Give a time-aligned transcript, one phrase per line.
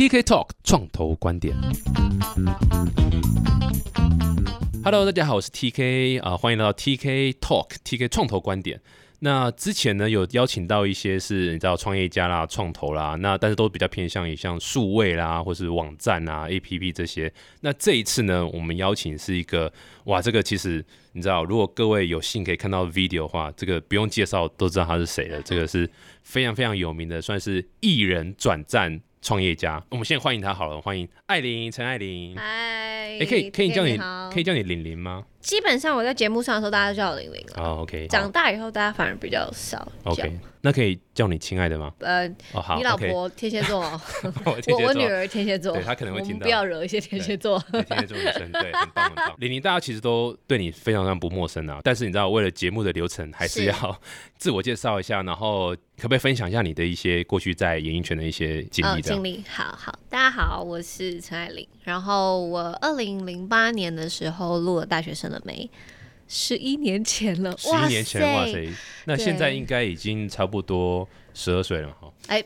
[0.00, 1.54] TK Talk 创投观点。
[4.82, 8.80] Hello，大家好，我是 TK 啊、欢迎来到 TK Talk TK 创投观点。
[9.18, 17.30] 那之前呢，有邀请到一些是你知道创业家啦、创投啦，那但是都比较偏向于像数位啦，或是网站啊、APP 这些。
[17.60, 19.70] 那这一次呢，我们邀请是一个
[20.04, 20.82] 哇，这个其实
[21.12, 25.42] 你知道，如果各位有幸可以看到 video 的话，这个不用介绍都知道他是谁了。
[25.42, 25.86] 这个是
[26.22, 29.82] 非常非常有名的，算是艺人转战创业家。
[29.90, 32.36] 我们现在欢迎他好了，欢迎艾琳陈艾琳。
[32.36, 33.98] 嗨，哎、可以可以叫你
[34.32, 35.24] 可以叫你玲玲吗？
[35.40, 37.62] 基本上我在节目上的时候，大家都叫我玲玲了。
[37.62, 40.10] 哦，OK，长大以后，大家反而比较少叫。
[40.12, 41.92] OK，那可以叫你亲爱的吗？
[42.00, 44.00] 呃，哦，好，你老婆天蝎座哦，
[44.84, 47.58] 我女儿天蝎座，对她可能会听到不要惹一些天蝎座。
[47.70, 49.34] 天蝎座女生，对，很棒很棒。
[49.38, 54.00] 玲玲，大家其实都对你非常非常不陌生啊，但是你知道，为了节目的流程，还是是要
[54.36, 59.02] 自我介绍一下，然后可不可以分享一下你的一些过去在演艺圈的一些经哦，历？
[59.02, 61.66] 经历好好，大家好，我是陈爱玲。
[61.84, 65.68] 然后我二零零八年的时候录了《大学生了没》，
[66.32, 68.52] 十一年前了，十一年前，哇塞！
[68.52, 68.72] 塞，
[69.06, 72.08] 那现在应该已经差不多十二岁了哈。
[72.28, 72.44] 哎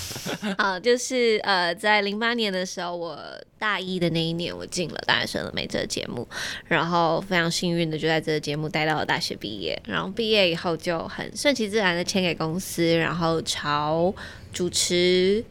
[0.56, 3.20] 好，就是呃，在零八年的时候，我
[3.58, 6.26] 大一的那一年，我进了《大学生的美》这个节目，
[6.64, 14.14] 然后非常幸运的就在这个节目待到了大学毕业，然后毕业以后就很顺其自然的签给公司，然后朝
[14.50, 15.44] 主持。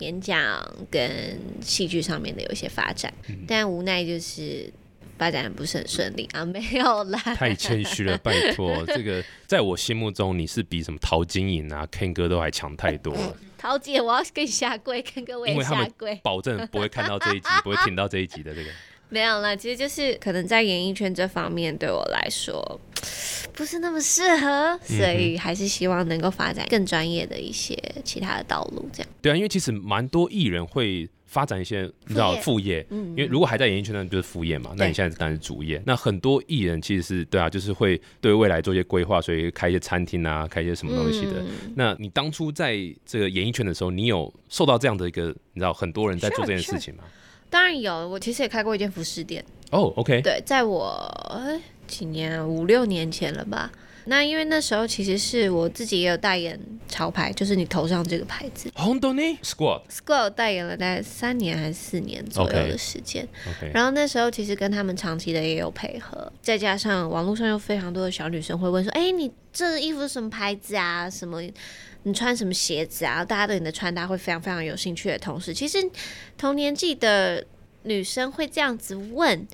[0.00, 3.12] 演讲跟戏剧上面的有一些发展，
[3.46, 4.72] 但无奈就是
[5.20, 7.18] 发展不是很顺利啊， 没有啦。
[7.34, 16.18] 太谦虚了，拜托， 这个在我心目中你是比什么陶晶莹啊、Ken 哥都还强太多了，桃姐，我要跟你下跪，跟各位因为他们下跪。
[16.22, 18.70] 保证不会看到这一集，不会听到这一集的这个。
[19.12, 22.80] 没有啦，其实就是可能在演艺圈这方面对我来说
[23.52, 29.12] 不是那么适合，嗯所以还是希望能够发展更专业的一些其他的道路，这样。
[29.20, 34.72] 对啊，因为其实蛮多艺人会发展一些你知道副副业，嗯因为如果还在演艺圈，那就是副业嘛。
[34.76, 35.80] 那你现在当然是主业。
[35.86, 41.34] 那很多艺人其实是对啊，就是会对未来做一些规划，所以开一些餐厅啊，开一些什么东西的。
[41.40, 42.76] 嗯那你当初在
[43.06, 47.04] 这个演艺圈的时候，你有受到这样的一个你知道很多人在做这件事情吗？
[47.48, 50.84] 当然有，我其实也开过一间服饰店，哦，OK，对，在我
[51.30, 53.70] 呃几年啊五六年前了吧。
[54.04, 59.82] 那因为那时候其实是我自己也有代言潮牌，就是你头上这个牌子红豆呢 Squad。
[59.88, 63.26] ，Squad 代言了大概三年还是四年左右的时间。
[63.72, 71.08] 然后那时候其实跟他们长期的也有配合，再加上网络上有非常多的小女生会问说：“哎，你这衣服是什么牌子啊？
[71.08, 71.42] 什么？
[72.04, 75.78] 你穿什么鞋子啊？”大家对你的穿搭会非常非常有兴趣的同时，其实
[76.38, 77.44] 同年纪的
[77.82, 79.46] 女生会这样子问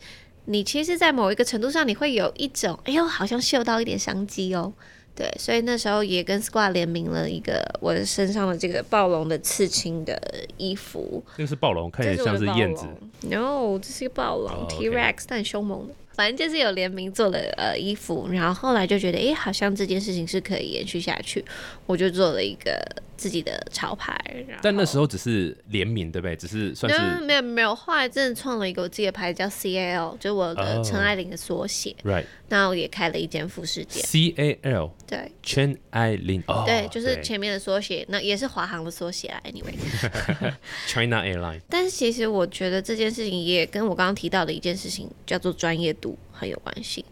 [0.47, 4.73] 你，其实，在某一个程度上，你会有一种“哎呦，好像嗅到一点商机哦”。
[5.17, 10.21] 对，所以那时候也跟 Squad 联名了一个我的身上的这个暴龙的刺青的
[10.59, 12.87] 衣服，那个是暴龙，看起来像是燕子。
[13.23, 15.95] No，这是一个暴龙、哦 T Rex，但很凶猛的。
[16.15, 21.45] 反正就是有联名做了呃衣服，然后后来就觉得，诶，好像这件事情是可以延续下去，
[21.87, 22.79] 我就做了一个
[23.17, 24.17] 自己的潮牌。
[24.63, 26.37] 但那时候只是联名，对不对？
[26.37, 31.95] 只是算嗯是没有没有，后来真的创了一个我自己的牌子叫 C A L，就是我哦的陈爱玲的缩写。
[32.05, 39.41] right 那我也开了一间服饰店，C A L 对陈爱玲哦，对，就是前面的缩写，那也是华航的缩写啦。
[39.51, 41.61] Anyway，China Airline。
[41.71, 47.05] 但是其实我觉得这件事情也跟我刚刚提到的一件事情叫做专业度很有关系。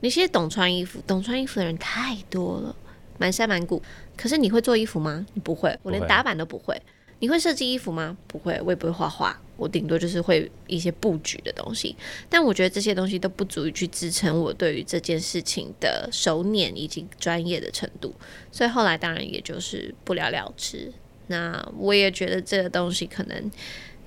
[0.00, 2.74] 你其实懂穿衣服，懂穿衣服的人太多了，
[3.18, 3.82] 满山满谷。
[4.18, 5.24] 可是你会做衣服吗？
[5.32, 6.78] 你不会，我连打版都不会。
[7.20, 8.16] 你会设计衣服吗？
[8.26, 11.96] 不会，我也不会画画，我顶多就是会一些布局的东西。
[12.28, 18.14] 但我觉得这些东西都不足以去支撑我对于这件事情的熟练以及专业的程度，
[18.52, 20.92] 所以后来当然也就是不了了之。
[21.26, 23.50] 那我也觉得这个东西可能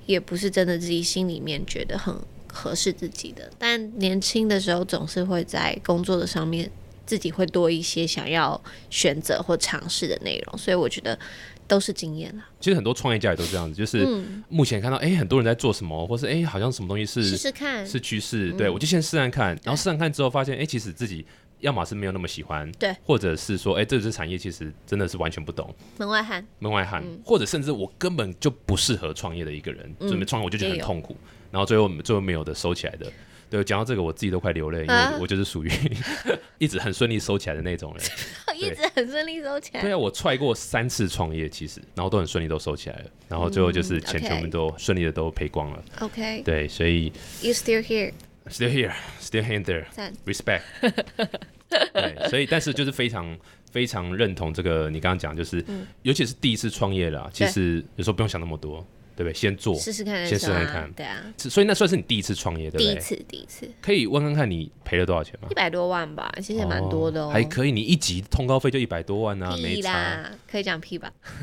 [0.06, 2.16] 也不是真的自己心里面觉得很
[2.50, 6.70] 合适自己的，但年轻的时候总是会在工作的上面
[7.06, 11.18] 自己会多一些想要选择或尝试的内容，所以我觉得
[11.66, 12.44] 都是经验啦。
[12.60, 14.06] 其实很多创业家也都这样子，就是
[14.48, 21.24] 目前看到哎、诶很多人在做什么，或是哎、诶好像什么东西是试试看，是趋势，对我就先试看看，然后试看看之后发现，哎、其实自己
[21.60, 26.44] 要么是没有那么喜欢，对，或者是说，哎、这支产业其实真的是完全不懂，门外汉。
[26.58, 31.16] 门外汉，或者甚至我根本就不适合创业的一个人，准备创业我就觉得很痛苦，
[31.50, 33.10] 然后最后最后没有的收起来的。
[33.52, 35.70] 对，讲到这个我自己都快流泪，因为啊我我就是属于
[36.56, 38.02] 一直很顺利收起来的那种人。
[38.56, 39.82] 一直很顺利收起来。
[39.82, 45.84] 对啊，我踹过三次创业，其实然后都很顺利都收起来了，然后最后就是钱嗯 OK 全部都顺利的都赔光了。
[46.00, 47.10] OK，you 对，所以
[47.42, 49.84] still here，still here, still hand there.
[50.24, 50.62] Respect.
[51.92, 53.36] 对，所以但是就是非常
[53.70, 59.34] 非常认同这个你刚刚讲，就是、嗯尤其是第一次创业啦，其实有时候不用想那么多，对不对？
[59.34, 62.86] 先做，试试看再先试看看对啊，所以那算是你第一次创业，对不对？
[62.86, 65.54] 第一次第一次可以问看看你赔了多少钱吗一？
[65.54, 69.82] 百多万吧，其实也蛮多的哦，还可以，你一集通告费就一百多万啊，没。
[69.82, 71.12] 啦，可以讲屁吧？
[71.26, 71.40] 可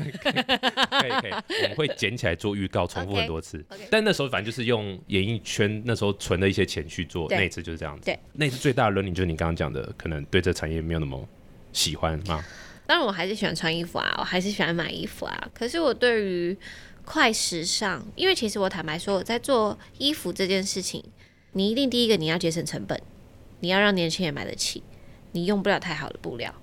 [1.06, 1.32] 以可以，
[1.62, 3.64] 我们会捡起来做预告，重复很多次。
[3.90, 8.06] 但那时候反正就是用演艺圈那时候存的一些钱去做，那一次就是这样子。
[8.06, 11.28] 对，那一次最大的 learning 就是你刚刚讲的，可能对这产业没有那么
[11.72, 12.42] 喜欢嘛。
[12.86, 15.48] 当然我还是喜欢穿衣服啊，我还是喜欢买衣服啊。
[15.54, 16.56] 可是我对于
[17.04, 21.02] 快时尚，因为其实我坦白说，我在做衣服这件事情，
[21.52, 23.00] 你一定第一个你要节省成本，
[23.60, 24.82] 你要让年轻人买得起，
[25.32, 26.54] 你用不了太好的布料，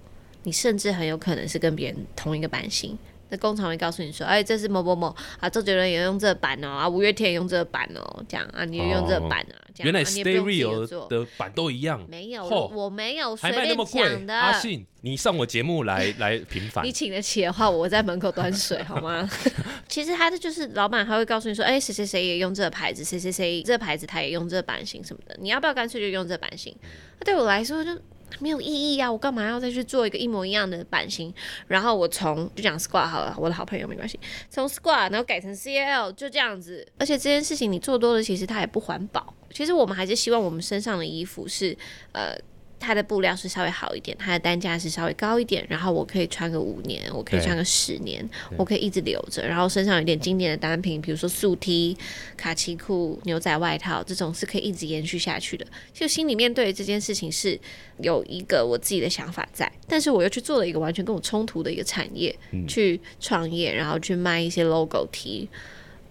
[0.43, 2.97] 你甚至很有可能是跟别人同一个版型。
[3.29, 14.25] 那工厂会告诉你说，哎，这是某某某啊，周杰伦也用这版哦，啊，五月天也用这版哦，这样啊，你也用这版啊，这样原来 stereo 做的版都一样，没有，嚯我没有随还卖那便么贵讲。
[14.25, 14.33] 的。
[14.33, 19.29] 阿信，你上我节目来 来平反你，请得起的话，我在门口端水好吗？
[19.87, 26.75] 其实他的就是老板，他会告诉你说，哎、谁谁谁也用这个牌子，谁谁谁这牌子他也用这个版型什么的，你要不要干脆就用这个版型？
[27.19, 27.91] 那对我来说就
[28.39, 31.33] 没有意义啊，我干嘛要再去做一个一模一样的版型？
[31.67, 34.19] 然后我从就讲 squat 好了，我的好朋友没关系，
[34.49, 39.33] 从 squat 然后改成 CL 就这样子，而且这件事情你做多了，其实它也不环保。
[39.51, 41.77] 其实我们还是希望我们身上的衣服是
[42.11, 42.37] 呃。
[42.79, 51.97] 它的布料是稍微好一点，它的单价是稍微高一点，然后我可以穿个五年，我可以对穿个十年，我可以一直留着，然后身上有点经典的单品，比如说素 T、
[52.35, 55.65] 卡其裤、牛仔外套，这种是可以一直延续下去的。
[55.93, 57.59] 就心里面对这件事情是
[57.99, 62.33] 有一个我自己的想法在，但是我又去做了一个完全跟我冲突的一个产业，
[62.67, 65.49] 去创业，然后去卖一些 logo T，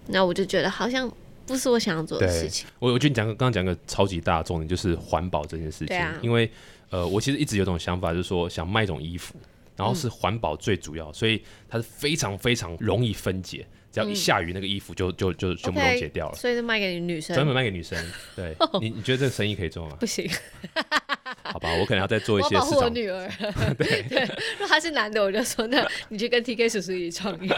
[0.08, 1.12] 那我就觉得好像
[1.46, 2.66] 不是我想要做的事情。
[2.78, 5.88] 我我觉得你讲刚刚讲个超级大的重点，就是环保这件事情。
[5.88, 6.50] 对啊因为
[6.90, 9.34] 呃，我其实一直有种想法，就是说想卖一种衣服，
[9.76, 16.34] 然后嗯是环保最主要，所以它是非常非常容易分解，只要一下雨，那个衣服就就就全部溶解掉了。
[16.36, 17.98] 所以就卖给女生专门卖给女生，
[18.36, 19.96] 对 你，你觉得这个生意可以做吗？
[19.98, 20.30] 不行，
[21.52, 22.94] 好吧，我可能要再做一我要保护我些市场。
[22.94, 23.28] 女儿。
[23.78, 24.20] 对对
[24.58, 27.54] 如果他是男的，我就说那你去跟 TK 叔叔一起创业。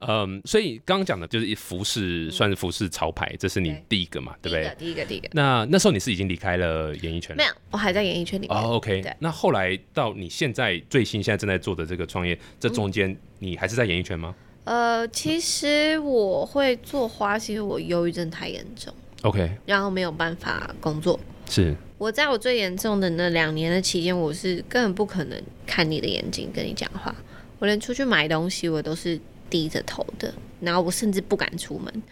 [0.00, 4.74] 嗯，所以刚刚讲的就是服饰，算是服饰潮牌，这是你第一个嘛，对不对？
[4.78, 8.56] 第一个，第一个，那那时候你是已经离开了演艺圈了没有，我还在演艺圈里面。
[8.56, 9.02] 哦，OK。
[9.18, 18.92] 那后来到你现在最新现在正在做的这个创业，这中间你还是在演艺圈吗呃，其实我会做花，其实我忧郁症太严重
[19.22, 21.18] ，？OK，然后没有办法工作。
[21.50, 27.14] 是我在我最严重的那两年的期间，我是根本不可能看你的眼睛跟你讲话，
[27.58, 29.20] 我连出去买东西我都是
[29.50, 32.02] 低着头的，然后我甚至不敢出门。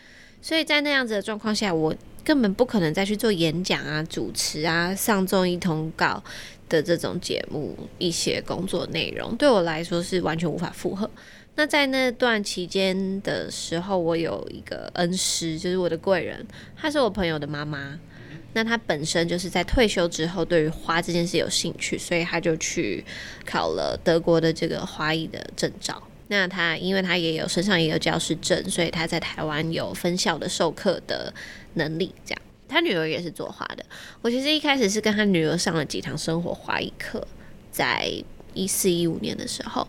[0.43, 1.95] 所以在那样子的状况下，我
[2.25, 6.23] 根本不可能再去做演讲啊、主持啊、上综艺通告
[6.69, 11.09] 的这种节目一些工作内容，对我来说是完全无法负荷。
[11.55, 16.47] 那在那段期间的时候，我有一个恩师，就是我的贵人，
[16.77, 17.99] 她是我朋友的妈妈。
[18.55, 23.05] 那他本身就是在退休之后对于花这件事有兴趣，所以他就去
[23.45, 26.03] 考了德国的这个花艺的证照。
[26.29, 31.33] 那他因为他也有身上也有教师证，所以他在台湾有分校的授课的
[31.75, 32.15] 能力。
[32.25, 33.85] 这样，他女儿也是做花的。
[34.21, 37.27] 我其实一开始是跟他女儿上了几堂生活花艺课，
[37.71, 38.11] 在
[38.53, 39.87] 一四一五年的时候，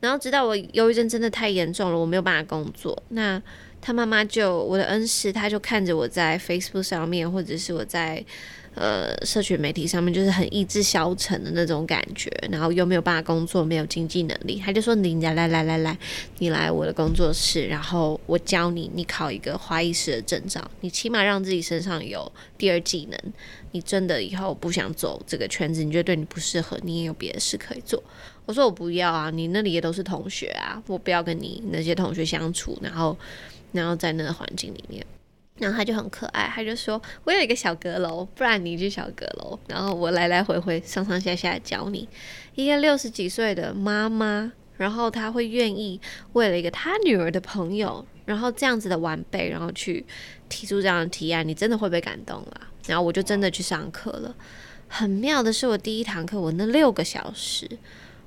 [0.00, 3.02] 然后直到我忧郁症真的太严重了，我没有办法工作。
[3.10, 3.42] 那
[3.82, 8.24] 他妈妈就我的恩师，他就看着我在 Facebook 上面，或者是我在
[8.76, 15.98] 呃社群媒体上面，就是很意志消沉的那种感觉，然后又没有办法工作，没有经济能力，他就说：“你来来来来来，
[16.38, 23.18] 你来我的工作室，然后我教你，你考一个花艺师的证照，你起码让自己身上有第二技能。
[23.72, 28.00] 你真的以后不想走这个圈子，你觉得对你不适合，你也有别的事可以做。”
[28.46, 33.18] 我说：“我不要啊，你那里也都是同学啊，我不要跟你那些同学相处，然后。”
[33.72, 35.04] 然后在那个环境里面，
[35.56, 42.08] 然后他就很可爱，他就说：“我有一个小阁楼，不然你去小阁楼，然后我来来回回上上下下教你。”
[42.54, 46.00] 一个六十几岁的妈妈，然后她会愿意
[46.34, 50.04] 为了一个她女儿的朋友，然后这样子的晚辈，然后去
[50.48, 52.68] 提出这样的提案，你真的会被感动啦。
[52.86, 54.34] 然后我就真的去上课了。
[54.88, 57.66] 很妙的是，我第一堂课我那六个小时。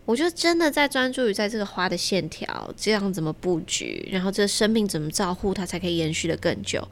[0.06, 6.88] 我就真的在专注于在这个花的线条，这样怎么布局，然后这生命怎么照护它才可以延续的更久。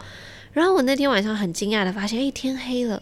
[0.51, 3.01] 然后我那天晚上很惊讶的发现，哎，天黑了，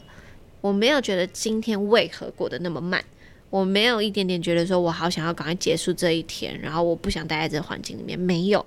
[0.60, 3.03] 我没有觉得今天为何过得那么慢，
[3.50, 8.65] 我没有一点点觉得说我好想要赶快结束这一天，然后我不想待在这个环境里面，没有。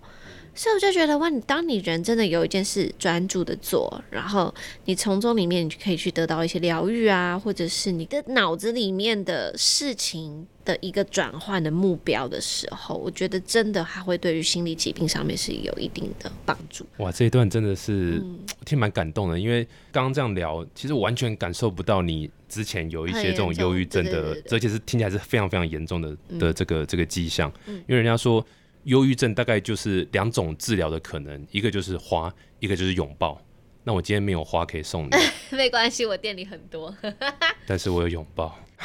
[0.55, 16.87] 所以我就觉得哇，你当你人真的有一件事专注的做，然后你从中里面你就可以去得到一些疗愈啊，或者是你的脑子里面的事情的一个转换的目标的时候，我觉得真的还会对于心理疾病上面是有一定的帮助。
[16.99, 18.23] 哇，这一段真的是、
[18.59, 27.53] 我听蛮感动的，因为刚刚这样聊，其实我完全感受不到你之前有一些这种忧郁症的而且是听起来是非常非常严重的的这个这个迹象。
[27.67, 28.45] 因为人家说
[28.85, 33.41] 忧郁症大概就是两种治疗的可能，一个就是花，一个就是拥抱。
[33.83, 35.11] 那我今天没有花可以送你，
[35.57, 36.95] 没关系，我店里很多。
[37.67, 38.59] 但是我有拥抱。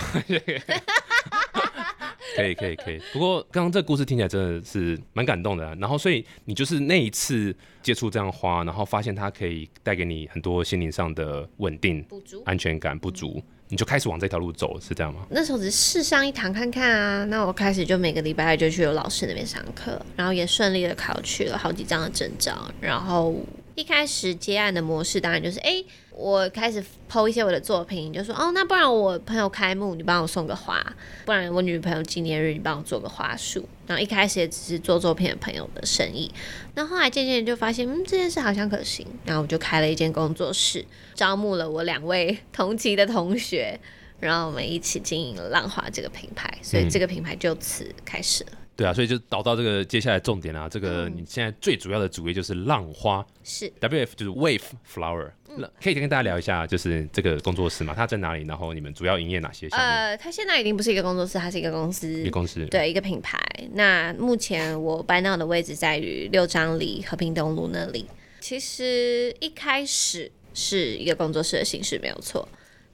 [2.36, 12.06] 可以可以可以，不过刚刚这个故事听起来真的是蛮感动的啊、然后，所以你就是那一次接触这样花，然后发现它可以带给你很多心灵上的稳定。
[12.46, 15.21] 安全感不足，你就开始往这条路走，是这样吗？
[15.29, 23.35] 那时候只是试上一堂看看啊，那我开始就每个礼拜就去有老师那边上课，然后也顺利的考取了好几张的证照，然后
[23.79, 25.81] 一开始接案的模式当然就是，哎、
[26.12, 30.86] 我开始剖一些我的作品，就说，哦，那不然我朋友开幕，你帮我送个花，
[31.25, 33.65] 不然我女朋友纪念日，你帮我做个花束。
[33.88, 36.29] 然后一开始也只是做作品的朋友的生意，
[36.75, 43.79] 那后来渐渐就发现，嗯，这件事好像可行，然后我就开了一间工作室，招募了我两位同期的同学，
[44.19, 48.51] 然后我们一起经营浪花这个品牌，所以这个品牌就此开始了。
[48.79, 58.45] 对啊，所以就导到这个接下来重点啊，这个你现在最主要的主业就是浪花是，，WF 就是 Wave Flower，、那嗯可以跟大家聊一下，就是这个工作室嘛，它在哪里？
[58.45, 59.86] 然后你们主要营业哪些项目？
[59.86, 63.38] 呃，它现在已经不是一个工作室，它是一个公司一个，公司，对，一个品牌。
[63.74, 68.05] 那目前我搬到的位置在于六张里和平东路那里。
[68.39, 72.48] 其实一开始是一个工作室的形式没有错，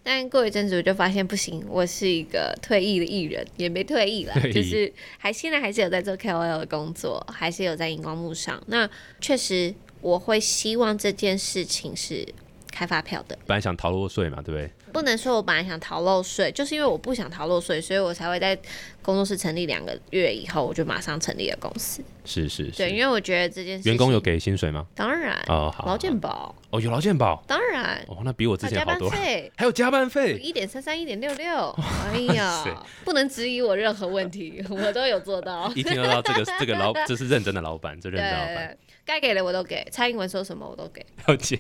[0.08, 8.62] 但过一阵子我就发现不行，我是一个退役的艺人，也没退役了就是还现在还是有在做 KOL 的工作，还是有在荧光幕上。
[8.68, 8.88] 那
[9.20, 12.24] 确实我会希望这件事情是
[12.72, 13.36] 开发票的。
[13.48, 14.70] 本来想逃漏税嘛，对不对？
[14.94, 18.58] 不能说我本来想逃漏税，就是因为我不想逃漏税，所以我才会在
[19.02, 22.02] 工作室成立两个月以后，我就马上成立了公司。
[22.24, 23.00] 是是对，因。
[23.00, 24.86] 为我觉得这件事员工有给薪水吗？
[24.96, 27.60] 当然哦，好，劳好健保，哦，有劳健保当
[27.96, 29.10] 然哦，那比我之前好多。
[29.56, 31.76] 还有加班费，一点三三，一点六六，
[32.12, 32.64] 哎呀，
[33.04, 35.72] 不能质疑我任何问题， 我都有做到。
[35.76, 41.06] 一听就知道这个这个老这是认真的老板，这认真的老板，该给的我都给，蔡英文说什么我都给。
[41.28, 41.60] 了解。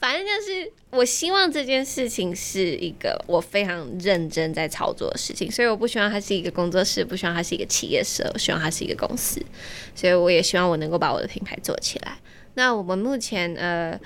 [0.00, 9.40] 反正就是，我希望这件事情是一个我非常认真在操作的事情，所以我不希望它是一个工作室，不希望它是一个企业社，我希望它是一个公司，
[9.94, 12.18] 所以我也希望我能够把我的品牌做起来。
[12.54, 13.98] 那我们目前呃。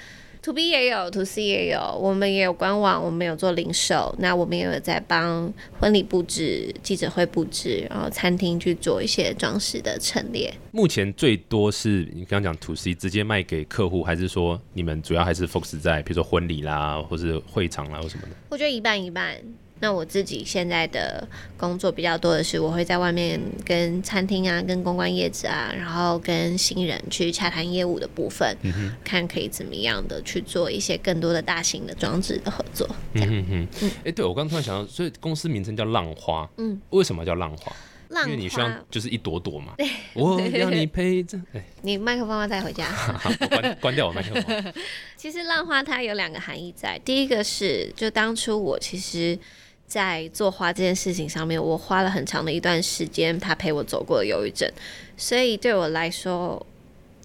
[0.46, 10.54] To B 也有，To C 也有，我们也有官网，我们有做零售，那我们也有在帮婚礼布置、记者会布置，然后餐厅去做一些装饰的陈列。
[10.70, 18.36] 目前最多是你刚刚讲 to C 直接卖给客户，还是说你们主要还是 focus 在比如说婚礼啦，或是会场啦或什么的？
[18.48, 19.34] 我觉得一半一半。
[19.78, 21.28] 那我自己现在的
[21.58, 28.56] 工作比较多的是，我会在外面跟餐厅啊、跟公关业者啊，然后跟新人去洽谈业务的部分，
[29.04, 32.88] 看可以怎么样的去做一些更多的大型的装置的合作。
[33.12, 37.70] 这样，嗯哼，哎、对我刚刚突然想到，所以公司名称叫浪花，嗯，为什么叫浪花？
[38.08, 39.74] 浪因为你需要，就是一朵朵嘛，
[40.14, 41.38] 我要你陪着。
[41.52, 42.88] 哎、 你麦克风要带回家。
[43.40, 44.72] 我关关掉我麦克风。
[45.18, 49.38] 其实浪花它有两个含义在，第一个是就当初我其实。
[49.86, 54.70] 在做花这件事情上面，我花了很长的一段时间，他陪我走过了忧郁症，
[55.16, 56.64] 所以对我来说，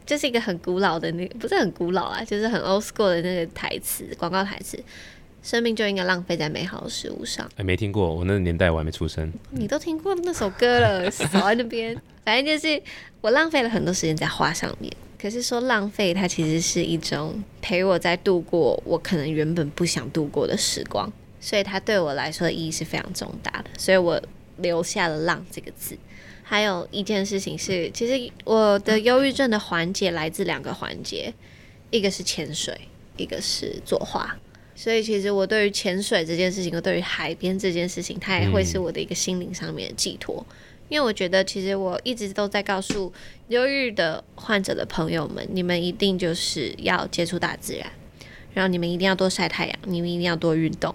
[0.06, 4.78] 这是一个很古老的那不是很古老啊，就是很 old school 的那个台词，广告台词。
[5.44, 7.50] 生命就应该浪费在美好的事物上。
[7.56, 9.34] 哎、没听过，我那个年代我还没出生。
[9.50, 12.00] 你都听过那首歌了，少在那边。
[12.24, 12.80] 反正就是
[13.22, 14.94] 我浪费了很多时间在花上面。
[15.20, 21.12] 可是说浪费，它其实是一种陪我在度过我可能原本不想度过的时光，
[21.42, 23.66] 所以它对我来说的意义是非常重大的。
[23.78, 24.22] 所以我
[24.58, 25.98] 留下了“浪”这个字。
[26.44, 31.34] 还有一件事情是，其实我的忧郁症的缓解来自两个环节，
[31.90, 32.80] 一个是潜水，
[33.18, 34.38] 一个是作画。
[34.76, 40.46] 所以其实我对于潜水这件事情，我对于海边这件事情，它也会是我的一个心灵上面的寄托。
[40.90, 43.14] 因为我觉得，其实我一直都在告诉
[43.48, 47.90] 忧郁的患者的朋友们，你们一定就是要接触大自然，
[48.54, 50.94] 然后你们一定要多晒太阳，你们一定要多运动。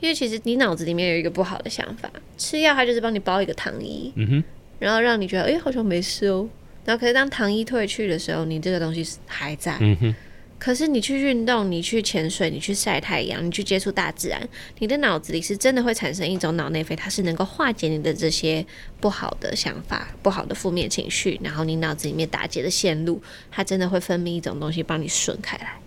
[0.00, 4.44] 因为其实你脑子里面有一个不好的想法，吃药它就是帮你包一个糖衣，嗯哼，
[4.78, 6.48] 然后让你觉得，哎、好像没事哦。
[6.84, 9.76] 然后可是当糖衣退去的时候，你这个东西是还在。
[9.80, 10.14] 嗯哼，
[10.58, 14.40] 可是你去运动，你去潜水，你去晒太阳，你去接触大自然，
[14.78, 18.64] 你的脑子里是真的会产生一种脑内啡，它是能够化解你的这些
[19.00, 25.78] 不好的想法、不好的负面情绪，然后你脑子里面打结的线路，它真的会分泌一种东西帮你顺开来。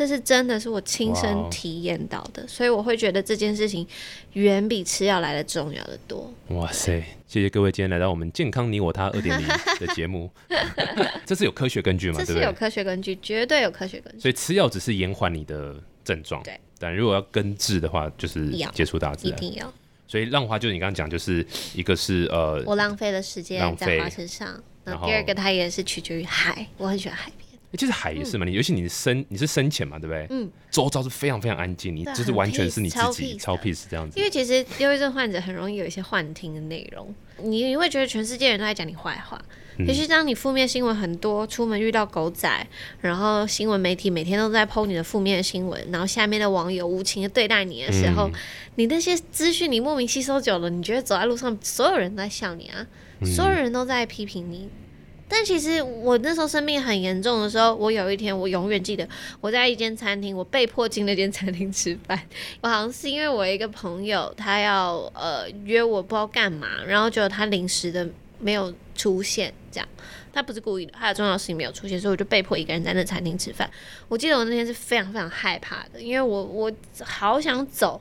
[0.00, 3.86] 这是真的是我亲身体验到的，所以我会觉得这件事情
[4.32, 6.32] 远比吃药来的重要的多。
[6.48, 7.04] 哇塞！
[7.28, 9.46] 谢谢各位今天来到我们健康你我他二点零
[9.78, 10.30] 的节目，
[11.26, 12.24] 这是有科学根据嘛？
[12.24, 12.50] 这是有？
[12.50, 14.20] 科学根据，绝对有科学根据。
[14.20, 16.58] 所以吃药只是延缓你的症状，对。
[16.78, 19.36] 但如果要根治的话，就是接触大自然。
[19.36, 19.70] 一定要，
[20.08, 24.48] 所以浪花就是你刚刚讲，就是一个是呃，我浪费了时间在花身上。
[24.84, 27.49] 那然后第二个，它也是取决于海，我很喜欢海边。
[27.78, 30.26] 其实海也是嘛，你尤其你深你是深潜嘛，对不对？
[30.30, 34.24] 嗯，周遭是非常非常安静，你就是完全是你自很己超超 peace 这样子因。
[34.24, 39.40] 为其实忧郁症患者很容易有一些幻听的内容，你你会觉得全世界人都在讲你坏话，
[39.86, 42.66] 其当你负面新闻很多，出门遇到狗仔，
[43.00, 48.32] 然后新闻媒体每天都在剖你的负面新闻，然后下面的网友无情的对待你的时候，嗯
[48.74, 52.86] 你那些资讯你莫名吸收久了，你觉得走在路上所有人都在笑你啊，
[53.24, 54.68] 所有人都在批评你。
[55.32, 59.08] 但其实我那时候生病很严重的时候，我有一天我永远记得，
[59.40, 62.20] 我在一间餐厅，我被迫进那间餐厅吃饭。
[62.60, 68.06] 我好像是因为我一个朋友，他要呃约我不知道干嘛，然后结果他临时的
[68.40, 69.88] 没有出现，这样
[70.32, 73.70] 他不是故意的，他有重要事情没有出现，所以我就被迫一个人在那餐厅吃饭。
[74.08, 76.72] 我记得我那天是非常非常害怕的，因为我我
[77.04, 78.00] 好想走，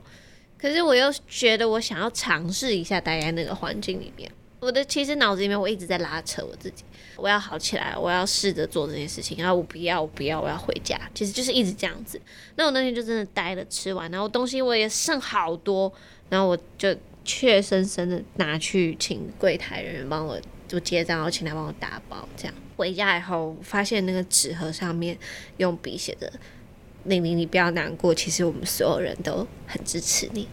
[0.59, 4.31] 可是我又觉得我想要尝试一下待在那个环境里面。
[4.60, 6.84] 我的其实脑子里面我一直在拉扯我自己，
[7.16, 12.20] 我要好起来，我要试着做这件事情，然后我不要，我不要，我要回家，其实就是一直这样子。
[12.56, 15.92] 那我那天就真的待了，吃完，然后东西我也剩好多，
[16.30, 25.18] 然后我就怯生生的拿去请柜台人员帮我就结账，然后请他帮我打包，这样回家以后发现那个纸盒上面
[25.58, 26.32] 用笔写着
[27.06, 30.48] “玲玲，你不要难过，其实我们所有人都很支持你”。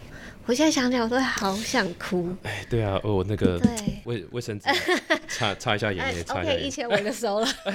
[0.47, 2.33] 我现在想起来，我都好想哭。
[2.43, 4.69] 哎，对啊，哦，那个对，卫卫生纸
[5.27, 7.47] 擦擦一下眼哎泪，擦一下，OK，一眼千我就收了。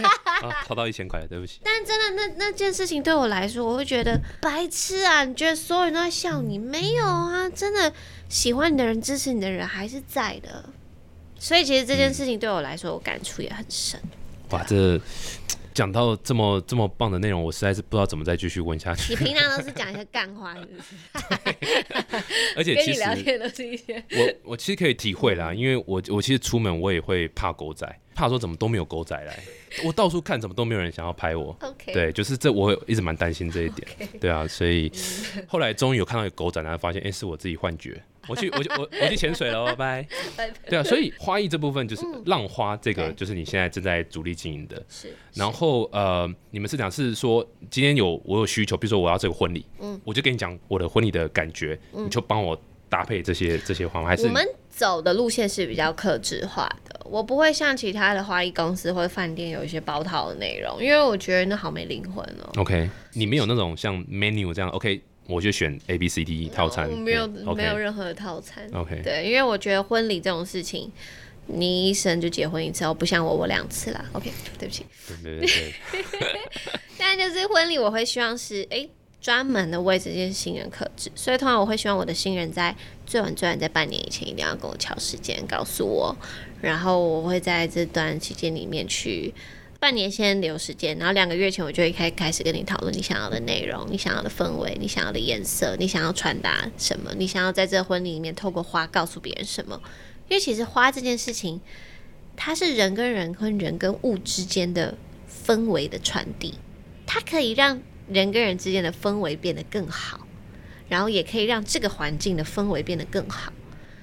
[0.43, 1.61] 啊，掏到一千块，对不起。
[1.63, 5.23] 但真的，那那件事情对我来说，我会觉得白痴啊！
[5.23, 6.59] 你觉得所有人都在笑你？
[6.59, 7.93] 没有啊，真的
[8.31, 10.65] 喜欢你的人、支持你的人还是在的。
[11.39, 14.01] 所以其实这件事情对我来说，我感触也很深。
[14.51, 14.99] 哇，这
[15.75, 19.13] 讲到这么这么棒的内容，我实在是不知道怎么再继续问下去。
[19.13, 22.25] 你平常都是讲一些干话，是不是？
[22.57, 29.39] 而且跟其实你聊天都是一些我我其实可以体会啦，因为我我其实出门我也会怕狗仔，怕说怎么都没有狗仔来，
[29.85, 31.57] 我到处看怎么都没有人想要拍我。
[31.61, 31.93] OK。
[31.93, 33.89] 对，就是这我一直蛮担心这一点。
[34.21, 34.93] 对啊，所以
[35.47, 38.03] 后来终于有看到有狗仔，然后发现哎、诶是我自己幻觉。
[38.29, 40.09] 我去，我去，我我去潜水了，拜拜。
[40.69, 44.81] 对啊，所以花艺这部分就是浪花，这个就是你现在正在主力经营的。
[44.89, 52.57] 是，然后呃，你们是讲是说今天有我有需求，比如说我要这个婚礼，嗯，我就跟你讲我的婚礼的感觉，你就帮我
[52.89, 54.09] 搭配这些这些花吗？
[54.09, 62.51] 还是我们走的路线是比较克制化的，我不会像其他的花艺公司或者饭店有一些包套的内容，因为我觉得那好没灵魂哦。
[62.57, 62.89] OK？
[63.15, 65.03] 你们有那种像 menu 这样 OK？
[65.27, 68.69] 我就选 A B C D 套餐，我没有对没有任何的套餐。
[68.75, 70.91] OK 对，因为我觉得婚礼这种事情，
[71.47, 74.05] 你一生就结婚一次哦，不像我我两次啦。
[74.13, 74.85] OK，对不起。
[75.23, 76.05] 对对对对，
[76.99, 82.75] 但 就是婚礼，我会希望是诶专门的为这件新人克制，所以通常我会希望我的新人在
[83.07, 86.17] 最晚最晚在半年以前一定要跟我敲时间，告诉我，
[86.61, 89.33] 然后我会在这段期间里面去。
[89.83, 99.83] 半年先留时间，然后两个月前我就会开开始跟你讨论你想要的内容、你想要的氛围、你想要的颜色、你想要传达什么、你想要在这婚礼里面透过花告诉别人什么。
[100.29, 101.61] 因为其实花这件事情，
[102.37, 104.97] 它是人跟人跟人跟物之间的
[105.45, 106.55] 氛围的传递，
[107.05, 110.25] 它可以让人跟人之间的氛围变得更好，
[110.89, 113.53] 然后也可以让这个环境的氛围变得更好。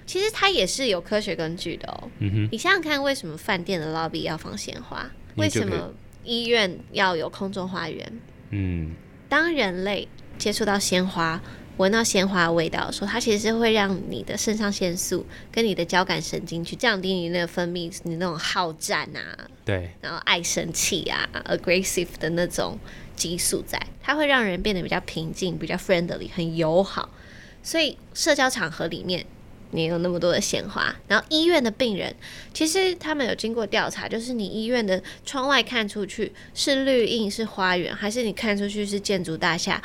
[0.06, 2.12] 其实它也是有科学根据的哦。
[2.20, 5.10] 嗯哼，你想想看，为什么饭店的 lobby 要放鲜花？
[5.36, 8.12] 为什么医院要有空中花园？
[8.50, 8.96] 嗯，
[9.28, 11.42] 当人类接触到鲜花、
[11.78, 22.78] 闻到鲜花的味道的时候，它其实是会让你的肾上腺素跟你的交感神经去降低你那个分泌，你那种好战啊，对，然后爱生气啊，aggressive 的那种
[23.16, 27.10] 激素在，它会让人变得比较平静、比较 friendly、很友好。
[27.62, 29.26] 所以社交场合里面，
[29.72, 32.16] 你有那么多的鲜花，然后医院的病人，
[32.54, 39.82] 其实他们有经过调查，就是你医院的窗外看出去是绿荫是花园，还是你看出去是建筑大厦，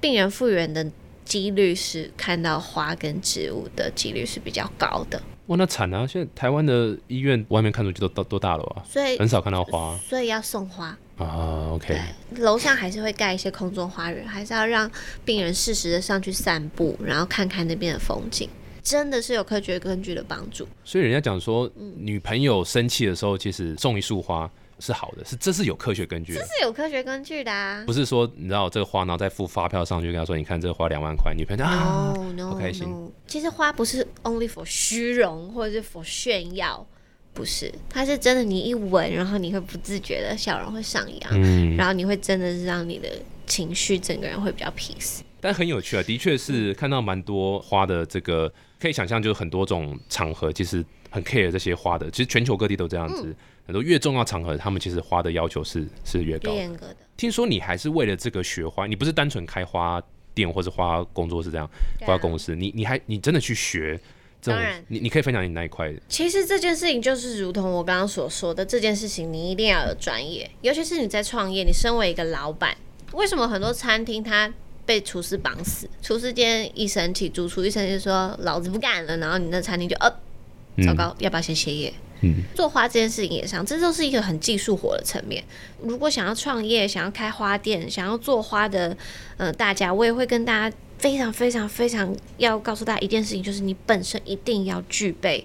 [0.00, 0.84] 病人复原的
[1.24, 6.06] 几率是看到花跟植物的几率是比较高的，哇，那惨啊！
[6.06, 9.96] 现在台湾的医院外面看出去都都都大楼啊，所以很少看到花。
[9.98, 10.96] 所以要送花。
[11.18, 11.96] 啊，OK，
[12.38, 14.90] 楼上还是会盖一些空中花园，还是要让
[15.24, 18.48] 病人适时的上去散步，然后看看那边的风景，
[18.82, 20.66] 真的是有科学根据的帮助。
[20.84, 26.46] 所以人家讲说，嗯女朋友生气的时候，其实送一束花是好的，是这是有科学根据的这。
[26.46, 27.84] 是有科学根据的啊。
[27.86, 36.84] 不是说你知道这个花，然后再付发票上去跟他说，你看这个花两万块，女朋友就啊，No no 好开心 no，其实花不是 only for 虚荣或者是 for 炫耀，
[37.32, 43.08] 不是，它是真的，你一闻，然后你会不自觉的笑容会上扬，嗯，然后你会真的是让你的
[43.46, 45.20] 情绪整个人会比较 peace。
[45.42, 48.50] 但很有趣啊，的确是看到蛮多花的这个，
[48.80, 53.36] 可以想象就是很多种场合其实很 care 这些花的，其实全球各地都这样子，嗯。
[53.64, 56.58] 很多越重要场合，他们其实花的要求是是越高越。
[56.58, 60.02] 严格的，听说你还是为了这个学花，你不是单纯开花
[60.34, 61.64] 店或是花工作室这样，
[62.00, 62.06] 啊。
[62.06, 63.98] 花公司，你你还你真的去学
[64.40, 72.76] 这种当然，你你可以分享你那一块，其实这件事情就是如同我刚刚所说的，这件事情你一定要有专业，尤其是你在创业，你身为一个老板，
[73.12, 74.52] 为什么很多餐厅它
[74.84, 75.88] 被厨师绑死？
[76.00, 80.10] 厨师今天一生气，主厨一生气就说老子不干了，然后你那餐厅就呃，
[80.84, 81.92] 糟糕，要不要先歇业？
[82.24, 85.42] 嗯，做花这件事情也上，这就是一个很技术活的层面。
[85.80, 88.96] 如果想要创业、想要开花店、想要做花的，
[89.38, 95.44] 呃，大家我也会跟大家非常非常非常要告诉大家一件事情，就是你本身一定要具备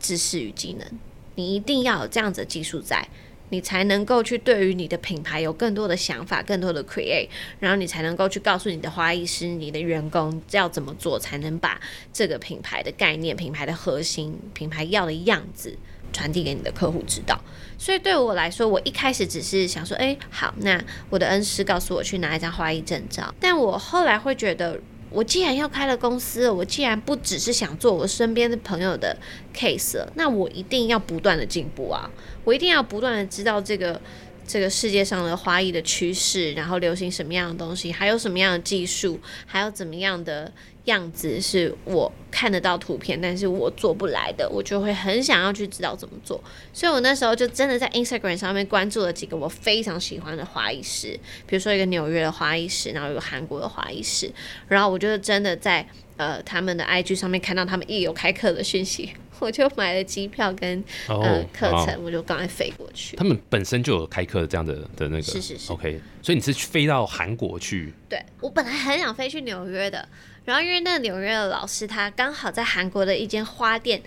[0.00, 0.98] 知识与技能，
[1.34, 3.06] 你一定要有这样子的技术在，
[3.52, 7.28] 你才能够去对于你的品牌有更多的想法、更多的 create，
[7.60, 11.78] 然后你才能够去告诉你的花艺师、你的员工要怎么做，才能把
[12.14, 15.76] 这个品牌的概念、品牌的核心、品牌要的样子
[16.14, 17.38] 传递给你的客户知道。
[17.76, 24.80] 所以对我来说，我一开始只是想说，哎、好，那我的恩师告诉我去拿一张花艺证照，但我后来会觉得。
[25.12, 29.16] 我既然要开了公司，我既然不只是想做我身边的朋友的
[29.54, 32.10] case，那我一定要不断的进步啊！
[32.44, 34.00] 我一定要不断的知道这个
[34.46, 40.52] 这个世界上的花艺的趋势，然后流行什么样的东西，还有什么样的技术，还有怎么样的
[40.86, 46.42] 样子是我看得到图片，但是我做不来的，我就会很想要去知道怎么做。
[46.72, 54.30] 所以我那时候就真的在 Instagram 上面关注了几个我非常喜欢的花艺师，比如说一个纽约的花艺师，然后有个韩国的花艺师，
[54.68, 63.16] 然后我就真的在呃他们的 IG 上面看到他们一有开课的讯息，我就买了机票跟呃课程，我就赶快飞过去。
[63.16, 70.08] 他们本身就有开课这样的的那个，是是是 OK，所以你是飞到韩国去，对我本来很想飞去纽约的，
[70.44, 74.02] 然后因为那个纽约的老师他刚好在韩国的一间花店。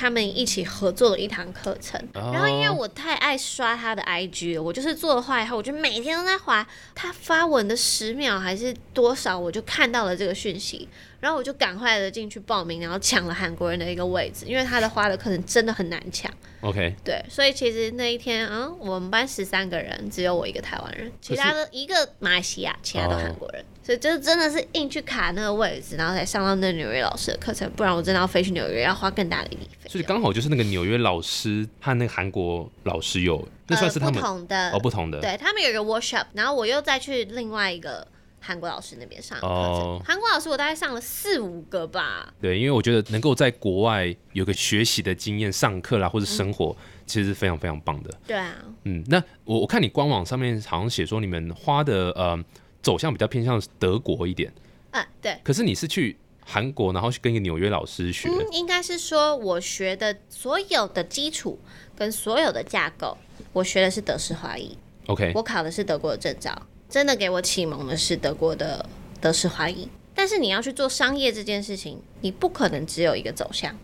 [0.00, 10.88] 他们一起合作了一堂课程，哦然后因为我太爱刷他的 IG 了，我就是做了画以后，我就每天都在划他发文的十秒还是多少，我就看到了这个讯息，
[11.20, 16.30] 然后我就赶快的进去报名，然后抢了韩国人的一个位置，因为他的花的课程真的很难抢。
[16.60, 30.08] OK，对，所以其实那一天，嗯，我们班十三个人，只有我一个台湾人，其他的一个马来西亚，其他都韩国人，所以就是真的是硬去卡那个位置，然后才上到那纽约老师的课程，不然我真的要飞去纽约，要花更大的一笔费所以用。
[30.08, 38.04] 刚好就是那个纽约老师和那个韩国老师有，那算是他呃、们不同的，哦不同的，对他们有一个 workshop，然后我又再去另外一个
[38.48, 39.50] 韩国老师那边上课程。
[39.50, 40.02] 哦。
[40.02, 48.10] 韩、国老师我大概上了四五个吧，对，因为我觉得能够在国外有个学习的经验，上课啦或者生活，其实是非常非常棒的。
[48.26, 52.42] 对啊，嗯，那我我看你官网上面好像写说你们花的呃
[52.80, 54.50] 走向比较偏向德国一点，
[54.92, 55.38] 啊，对。
[55.44, 61.60] 可是你是去韩国，然后去跟一个纽约老师学，嗯，应该是说我学的所有的基础
[61.94, 63.18] 跟所有的架构，
[63.52, 68.88] 我学的是德式花艺，OK，我考的是德国的证照，真的给我启蒙的是德国的
[69.20, 69.88] 德式欢迎。
[70.14, 73.76] 但是你要去做商业这件事情，你不可能只有一个走向，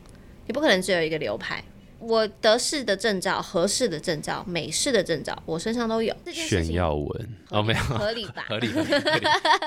[0.46, 1.62] 你不可能只有一个流派。
[2.06, 6.14] 我德式的证照、合适的证照、美式的证照，我身上都有。
[6.32, 8.44] 炫耀文哦，没有，合理吧？
[8.48, 9.26] 合理，合理，合理，合理，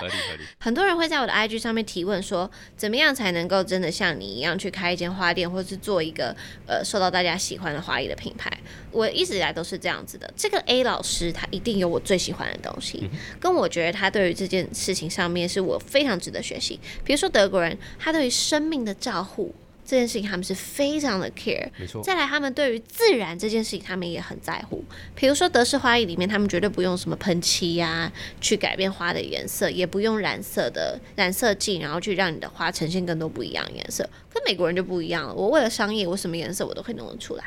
[0.10, 0.44] 合理。
[0.60, 6.36] 很多人会在我的 IG 上面提问说，怎么样才能够真的像你一样去开一间花店，或是做一个
[6.68, 8.52] 呃受到大家喜欢的花艺的品牌？
[8.92, 10.32] 我一直以来都是这样子的。
[10.36, 16.80] 这个 A 老师他一定有我最喜欢的东西，跟我觉得他对于这件事情上面是我非常值得学习。
[17.04, 19.54] 比如说德国人，他对于生命的照护。
[19.88, 24.84] 这件事情他们是非常的 care，没错，再来，他们对于自然这件事情，他们也很在乎。
[25.16, 34.08] 比如说德式花艺里面，他们绝对不用什么喷漆呀，去改变花的颜色，也不用染色的染色剂，然后去让你的花呈现更多不一样的颜色。
[34.34, 37.46] 跟美国人就不一样了，我为了商业，我什么颜色我都可以弄得出来。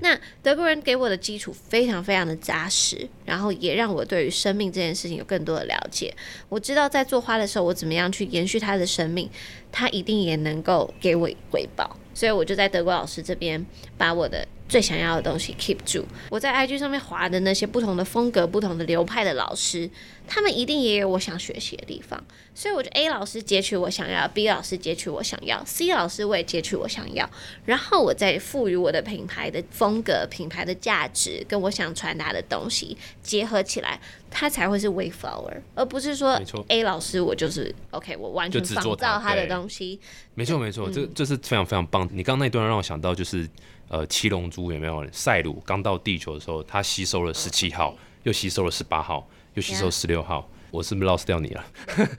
[0.00, 6.14] 那德国人给我的基础非常非常的扎实，然后也让我对于生命这件事情有更多的了解。
[6.48, 9.28] 我知道在做花的时候，我怎么样去延续它的生命，
[9.70, 11.96] 它一定也能够给我回报。
[12.14, 13.64] 所以我就在德国老师这边
[13.98, 16.04] 把我的最想要的东西 keep 住。
[16.30, 19.88] 我在 IG 上面划的那些不同的风格、不同的流派的老师，
[20.26, 22.22] 他们一定也有我想学习的地方。
[22.54, 27.28] 所以我觉得 A 老师截取我想要，B 老师截取我想要，C 老师我也截取我想要，
[27.66, 34.00] 然后我再赋予我的品牌的风格、品牌的价值跟我想传达的东西结合起来，
[34.30, 40.00] 它才会是 Wayflower，而不是说 A 老师我就是 OK，我完全仿照他的东西。
[40.34, 42.08] 没错没错，这这是非常非常棒。
[42.10, 43.46] 你刚刚那段让我想到就是
[43.88, 45.06] 呃七龙珠有没有？
[45.12, 50.48] 赛鲁刚到地球的时候，他吸收了十七号，又吸收了十八号，又吸收十六号。
[50.72, 51.64] 我是不是 lost 掉你了？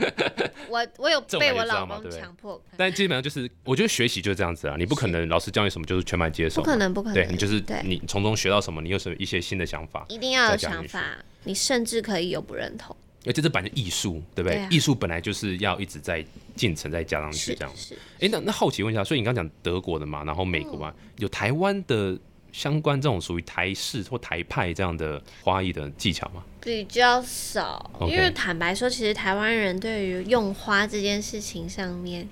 [0.70, 7.80] 我我有被我老公强迫，但基本上就是，我觉得学习就是这样子啊，你不可能老师教你什么就是全盘接受不，可能不可能，对你就是对。
[7.84, 11.04] 你从中学到什么，你有什么一些新的想法，一定要有想法，
[11.44, 12.96] 你甚至可以有不认同，
[13.28, 14.66] 而且这本来就艺术，对不对？
[14.72, 17.76] 艺术本来就是要一直在进程再加上去是这样。
[17.76, 17.96] 是。
[18.20, 22.18] 哎，那那好奇问一下，所以你刚刚讲德国的嘛，然后美国嗯嘛，有台湾的
[22.52, 26.44] 相关这种属于台式或台派这样的花艺的技巧吗？
[26.62, 32.28] 比较少因为坦白说，其实台湾人对于用花这件事情上面，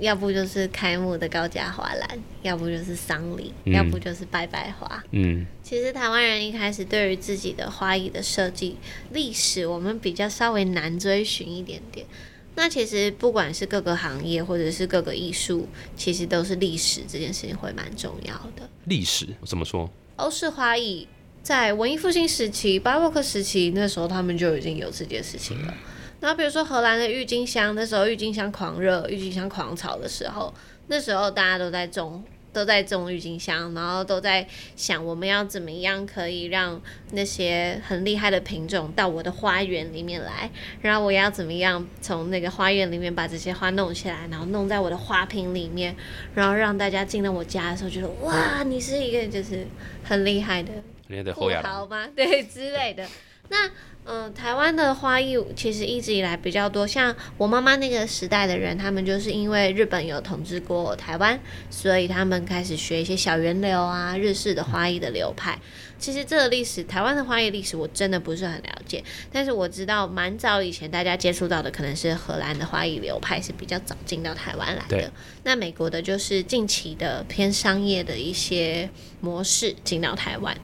[0.00, 5.02] 要不就是开幕的高价花篮，要不就是丧礼，嗯要不就是拜拜花。
[5.12, 8.76] 嗯，其实台湾人一开始对于自己的花艺的设计
[9.12, 12.06] 历史，我们比较稍微难追寻一点点。
[12.54, 18.68] 那其实不管是各个行业或者是各个艺术，其实都是历史这件事情会蛮重要的。
[18.84, 19.88] 历史怎么说？
[20.16, 21.06] 欧式花艺
[21.42, 25.74] 在文艺复兴时期、巴洛克时期，那时候他们就已经有这件事情了。
[26.20, 30.52] 然后比如说荷兰的郁金香，那时候郁金香狂热、郁金香狂潮的时候，
[30.88, 32.24] 那时候大家都在种。
[32.50, 36.80] 都在种郁金香，然后都在想我们要怎么样可以让
[37.12, 40.50] 那些很厉害的品种到我的花园里面来，
[40.80, 45.94] 然后我要怎么样从那个花园里面把这些花弄起来，然后弄在我的花瓶里面，
[46.34, 49.66] 然后让大家进到我家的时候觉得哇，你是一个就是
[50.02, 50.72] 很厉害的
[51.06, 52.08] 富人家的后亚豪吗？
[52.16, 53.06] 对之类的。
[53.50, 53.70] 那
[54.08, 61.38] 嗯、呃台湾的花艺其实一直以来比较多，像我妈妈那个时代的人，他们就是因为日本有统治过台湾，
[61.70, 65.58] 所以他们开始学一些小圆流啊、日式的花艺的流派。
[65.98, 75.12] 其实这个历史，台湾的花艺历史我真的不是很了解，但是我知道蛮早以前大家接触到的可能是荷兰的花艺流派是比较早进到台湾来的。
[75.42, 78.88] 那美国的就是近期的偏商业的一些
[79.20, 80.56] 模式进到台湾。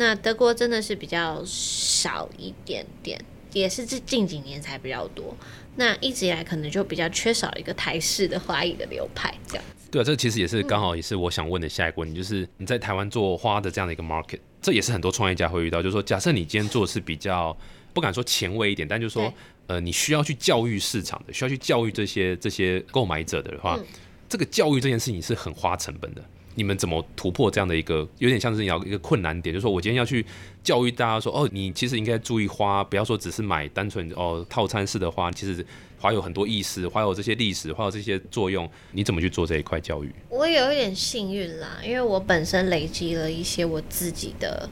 [0.00, 3.20] 那德国真的是比较少一点点，
[3.52, 5.36] 也是这近几年才比较多。
[5.74, 9.64] 那一直以来可能就比较缺少一个台式的花艺的流派，这样。
[9.90, 17.56] 对啊，这其实也是刚好也是我想问的下一个问题，就是你在台湾做花的这样的一个 market，这也是很多创业家会遇到，就是说，假设你今天做的是比较
[17.92, 19.32] 不敢说前卫一点，但就是说，
[19.66, 23.84] 呃，你需要去教育市场的，需要去教育这些这些购买者的话，嗯
[24.28, 26.22] 这个教育这件事情是很花成本的。
[26.58, 29.54] 你们怎么突破这样的一个有点像是要一个困难点？
[29.54, 30.26] 就是说我今天要去
[30.64, 35.64] 教育大家说，哦，你其实应该注意花，不要说只是买单纯哦套餐式的花，其实
[36.00, 40.12] 花有很多意思，花有这些历史，花有这些作用，你怎么去做这一块教育？
[40.28, 44.68] 我有一点幸运啦，因为我本身累积了一些我自己的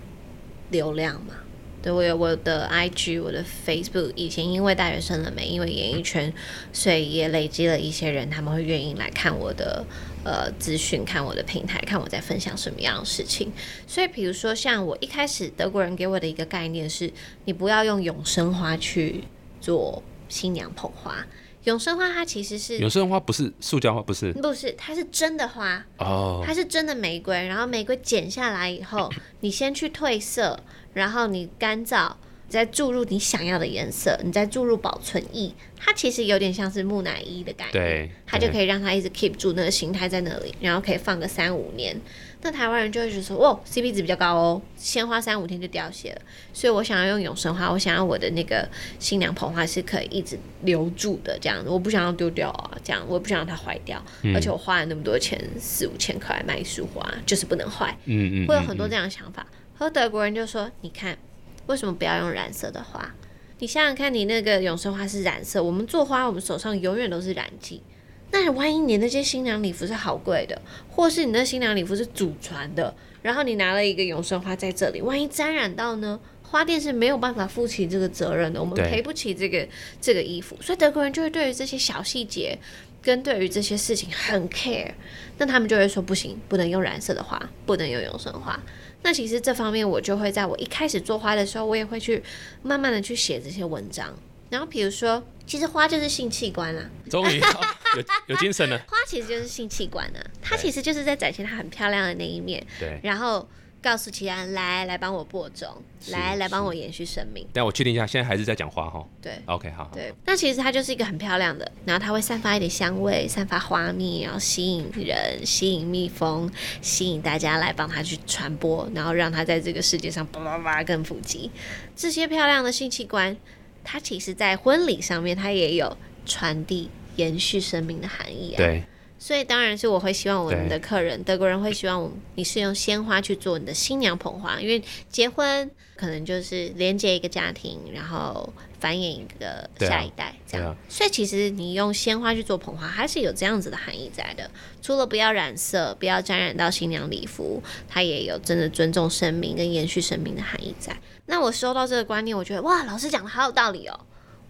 [0.70, 1.34] 流量嘛。
[1.82, 6.32] 对我有我的 IG，我的 Facebook，以前因为大学生了没，因为演艺圈，
[6.72, 9.84] 所以也累积了一些人，他们会愿意来看我的
[10.26, 13.52] 呃资讯，看我的平台，看我在分享什么样的事情。
[13.86, 17.12] 所以比如说像我一开始德国人给我的一个概念是，
[17.44, 19.22] 你不要用永生花去
[19.60, 21.24] 做新娘捧花。
[21.62, 29.08] 永生花它其实是永生花不是塑胶花，不是不是，它是真的花，哦，它是真的玫瑰，然后玫瑰剪下来以后，
[29.40, 30.58] 你先去褪色，
[30.92, 32.12] 然后你干燥，
[32.48, 41.96] 再注入你想要的颜色，你再注入保存液，它其实有点像是木乃伊的感觉，对，它就可以以让它一直 keep 住那个形态在那里，然后可以放个三五年。
[42.42, 46.22] 那台湾人就会觉得说，哦，CP 值比较高哦，鲜花三五天就凋谢了。
[46.52, 48.68] 所以我想要用永生花，我想要我的那个
[49.00, 54.00] 新娘捧花是可以一直留住的，这样子，我不想要丢掉啊，这样我也不想让它坏掉。
[54.32, 57.96] 而且我花了那么多钱，四五千块买一束花，就是不能坏。
[58.04, 59.44] 嗯嗯，会有很多这样的想法。
[59.74, 61.18] 和德国人就说：“你看，
[61.66, 63.14] 为什么不要用染色的花？
[63.58, 67.82] 你想想看，你那个永生花是染色，我们做花，我们手上永远都是染剂。
[68.30, 76.20] 那万一你那些新娘礼服是好贵的，或是你那新娘礼服是祖传的，然后你拿了一个永生花在这里，万一沾染到呢？
[76.42, 79.66] 花店是没有办法负起这个责任的，我们赔不起这个
[80.00, 82.56] 这个衣服，所以德国人就会对于这些小细节
[83.02, 84.92] 跟对于这些事情很 care，
[85.38, 88.60] 那他们就会说不行，不能用染色的花，不能用永生花。
[89.06, 92.20] 那其实这方面我就会在我一开始做花的时候，我也会去
[92.64, 94.12] 慢慢的去写这些文章。
[94.50, 97.38] 然后比如说，其实花就是性器官啦，终于
[97.94, 98.76] 有有精神了。
[98.88, 103.48] 花其实就是性器官啊，它其实就是在展现它很漂亮的那一面，对，然后
[103.82, 105.68] 告诉其他人来来帮我播种，
[106.00, 107.46] 是来来帮我延续生命。
[107.52, 109.06] 但我确定一下，现在还是在讲花哈。
[109.22, 116.50] 对 OK，好，好对，那其实它就是一个很漂亮的，然后它会散发一点香味，散发花蜜，然后吸引人，吸引蜜蜂，
[116.82, 121.50] 吸引大家来帮它去传播，然后让它在这个世界上 叭叭叭更普及。
[121.94, 123.36] 这些漂亮的性器官，
[123.84, 128.56] 它其实在婚礼上面它也有传递延续生命的含义啊。
[128.56, 128.82] 对，
[129.26, 140.76] 所以当然是我会希望我们的客人，德国人会希望我你是用鲜花去做你的新娘捧花，因为结婚可能就是连接一个家庭，然后繁衍一个下一代这样。
[140.88, 144.48] 所以其实你用鲜花去做捧花，还是有这样子的含义在的。
[144.80, 150.96] 除了不要染色，不要沾染到新娘礼服，它也有真的尊重生命跟延续生命的含义在。
[151.26, 153.98] 那我收到这个观念，我觉得哇，老师讲的好有道理哦，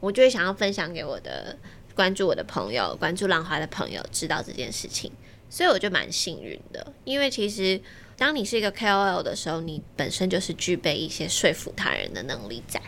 [0.00, 1.56] 我就会想要分享给我的
[1.96, 5.10] 关注我的朋友、关注浪花的朋友知道这件事情，
[5.48, 7.80] 所以我就蛮幸运的，因为其实
[8.18, 12.80] 当你是一个 KOL 的时候，你本身就是具备一些说服他人的能力在，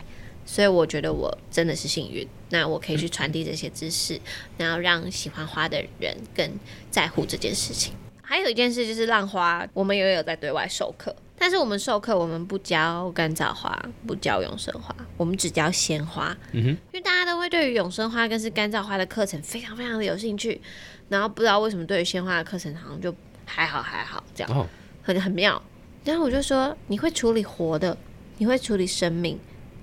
[0.45, 4.21] 所以我觉得我真的是幸运，那我可以去传递这些知识，
[4.57, 6.47] 然后让喜欢花的人更
[6.91, 7.93] 在乎这件事情。
[8.21, 16.35] 还有一件事就是浪花，我们也有在对外授课，但是我们授课我们不教干燥花，不教永生花，我们只教鲜花。
[16.51, 20.59] 嗯哼，因为大家都会对于永生花跟是干燥花的课程非常非常的有兴趣，
[21.07, 24.67] 然后不知道为什么对于鲜花的课程好像就还好还好这样，哦，
[25.01, 25.61] 很很妙。
[26.03, 27.97] 然后我就说，你会处理活的，
[28.37, 29.39] 你会处理生命，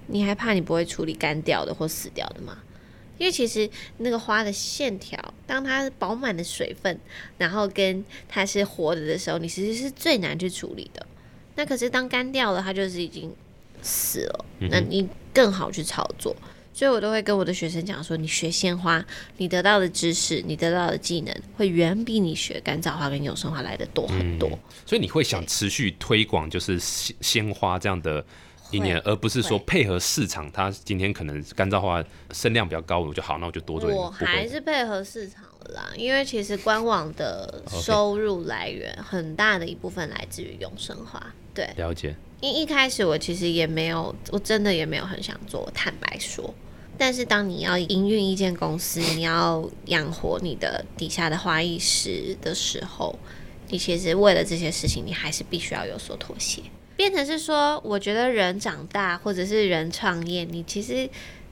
[0.08, 2.58] 你还怕你不会处理干掉的或死掉的吗？
[3.18, 7.00] 因为其实那个花的线条，当它饱满的水分，
[7.38, 11.06] 然后跟它是活的的时候，你其实是最难去处理的。
[11.56, 13.34] 那可是当干掉了，它就是已经
[13.82, 16.36] 死了，那你更好去操作。
[16.72, 19.02] 所以我都会跟我的学生讲说，你学鲜花，
[19.38, 24.46] 你得到的知识，你得到的技能，会远比你学干燥花跟永生花来的多很多。
[24.84, 28.22] 所以你会想持续推广就是鲜鲜花这样的
[28.70, 33.88] 一年，而不是说配合市场，它今天可能干燥花声量比较高，我就好，那我就多做。
[33.88, 41.34] 我还是配合市场的啦，因为其实官网的收入来源很大的一部分来自于永生花。
[41.56, 46.54] 对，了解，因一开始我其实也没有，我真的也没有很想做，坦白说。
[46.98, 53.18] 但是当你要营运一间公司，你要养活你的底下的花艺师的时候，
[53.68, 56.62] 你其实为了这些事情，你还是必须要有所妥协。
[56.96, 61.08] 变成是说，我觉得人长大或者是人创业，你其实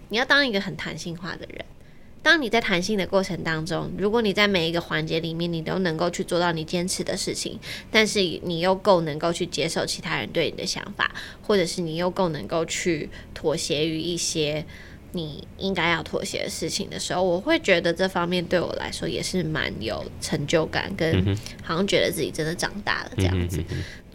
[0.08, 1.64] 你要当一个很弹性化的人。
[2.24, 7.60] 当你在弹性的过程当中，如果你在每一个环节里面，你都能够去做到你坚持的事情，
[7.90, 14.64] 但是你又够能够去接受其他人对你的想法，或者是你又够能够去妥协于一些
[15.12, 23.62] 你应该要妥协的事情的时候，我会觉得这方面对我来说也是蛮有成就感，跟好像觉得自己真的长大了这样子。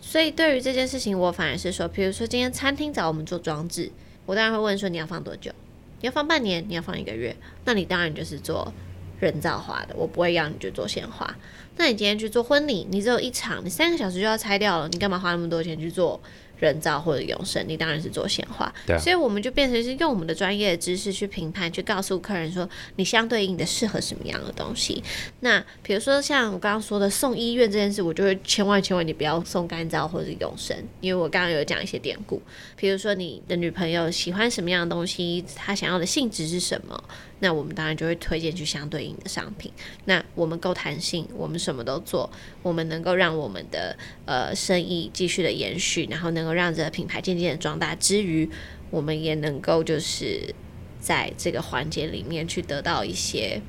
[0.01, 3.91] 所以对于这件事情，我反而是说，比如说今天餐厅找我们做装置，
[4.25, 5.51] 我当然会问说你要放多久？
[6.01, 6.63] 你要放半年？
[6.67, 7.35] 你要放一个月？
[7.65, 8.73] 那你当然就是做
[9.19, 11.35] 人造花的，我不会要你去做鲜花。
[11.77, 16.21] 那你今天去做婚礼，你只有一场，你三个小时就要拆掉了，你干嘛花那么多钱去做
[16.59, 17.63] 人造或者永生？
[17.67, 18.71] 你当然是做鲜花。
[18.85, 25.03] 对啊所以我们就变成是用我们的专业的知识去评判，去告诉客人说你相对应的适合什么样的东西。
[25.39, 32.41] 那比如说像我刚刚说的送医院这件事，我就会千万千万你不要送干燥或者永生，因为我刚刚有讲一些典故，
[32.75, 37.03] 比如说你的女朋友喜欢什么样的东西，她想要的性质是什么，
[37.39, 39.71] 那我们当然就会推荐去相对应的商品。
[40.05, 42.29] 那我们够弹性，我们什么都做，
[42.61, 48.49] 我们能够让我们的呃生意继续的延续，然后能够让这个品牌渐渐的壮大之余，
[48.89, 50.53] 我们也能够就是
[50.99, 53.61] 在这个环节里面去得到一些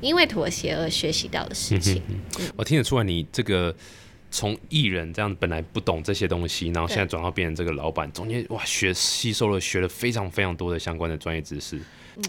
[0.00, 2.02] 因为妥协而学习到的事情。
[2.56, 3.74] 我听得出来你这个。
[4.34, 11.80] 从艺人这样本来不懂这些东西，然后现在转到变成这个老板，中间哇学吸收了学了非常非常多的相关的专业知识，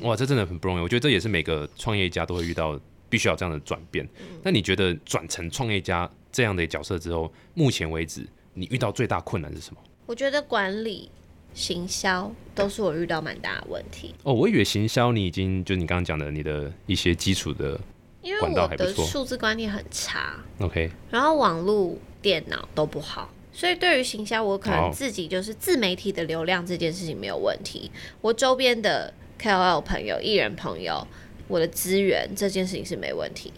[0.04, 0.82] 哇，这真的很不容易。
[0.82, 4.08] 我觉得这也是每个创业家都会遇到，必须要这样的转变。
[4.44, 9.82] 那你觉得转成创业家这样的角色之后，目前为止你遇到最大困难是什么？
[10.06, 11.10] 我觉得管理、
[11.56, 17.80] 行销都是我遇到蛮大的问题，哦，我以为行销你已经就你刚刚讲的你的一些基础的
[18.26, 27.92] 因为我的数字观念很差，OK，然后网络、电脑都不好，所以对于行销，我可能自己就是自媒体的流量这件事情没有问题。
[28.22, 31.06] 我周边的 KOL 朋友、艺人朋友，
[31.48, 33.54] 我的资源这件事情是没问题。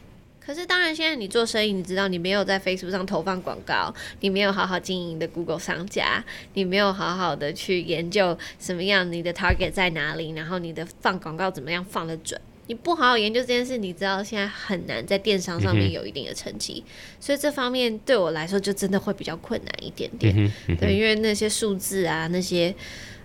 [0.46, 6.22] 可是当然，现在你做生意，你知道你没有在 Facebook 上投放广告，你没有好好经营你的 Google 商家，
[6.56, 12.40] 你没有好好的去研究什么样你的 target 在哪里，然后你的放广告怎么样放得准。
[12.68, 16.84] 你不好好研究这件事，你知道现在很难在电商上面有一定的成绩，
[17.20, 20.34] 所以这方面对我来说就真的会比较困难一点点。
[20.80, 22.74] 对，因为那些数字啊，那些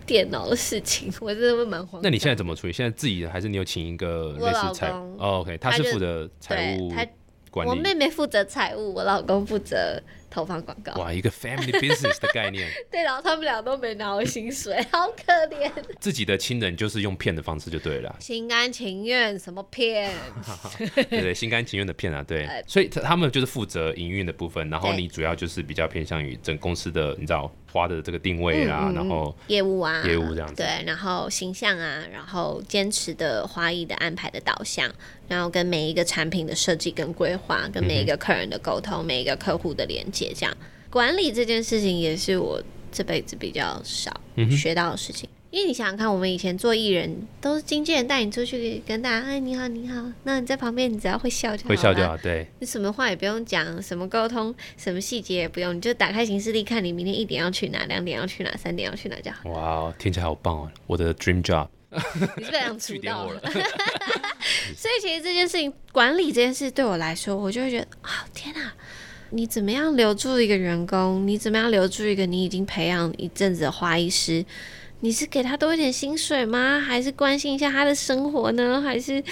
[0.07, 2.01] 电脑的事情， 我真的会蛮慌。
[2.03, 2.73] 那你现在怎么处理？
[2.73, 6.93] 现在自己还是你有请一个我老类似财公哦，OK，他是负责财务
[7.51, 7.81] 管理。
[7.81, 10.01] 妹妹负责财务，我老公负责
[10.33, 10.95] 投放广告。
[10.95, 15.71] 哇，一个 family business 的概念， 对，然后他们俩都没拿我薪水， 好可怜，
[16.01, 20.11] 自己的亲人就是用骗的方式就对了，心甘情愿，什么骗？
[21.11, 22.47] 对对，心甘情愿的骗啊，对。
[22.47, 30.55] 呃，所以他他们就是负责营运的部分，然后你主要就是比较偏向于整公司的，你知道花的这个定位啊，然后业务啊，业务这样子。
[30.55, 34.91] 对，然后形象啊，然后坚持的花艺的安排的导向，
[35.29, 40.55] 然后跟每一个产品的设计跟规划，跟每一个客人的沟通，每一个客户的连接，这样
[40.91, 45.27] 管理这件事情也是我这辈子比较少嗯学到的事情。
[45.51, 59.51] 因为你想想看，我们以前做艺人都是经纪人带你出去跟大家，哎，你好，你好，那你在旁边，你只要会笑就好会笑就好，对，你什么话也不用讲，什么沟通，什么细节也不用，你就打开行事历看你明天一点要去哪，两点要去哪，三点要去哪就好。
[59.51, 61.69] 哇，听起来好棒哦，我的 dream job，
[62.39, 63.29] 你是不是想出道
[64.75, 68.73] 所以其实这件事情，管理这件事对我来说，我就会觉得啊、天哪！
[69.35, 71.27] 你怎么样留住一个员工？
[71.27, 74.45] 你怎么样留住一个你已经培养一阵子的花艺师？
[75.01, 76.79] 你是给他多一点薪水吗？
[76.79, 78.81] 还是关心一下他的生活呢？
[78.81, 79.25] 还是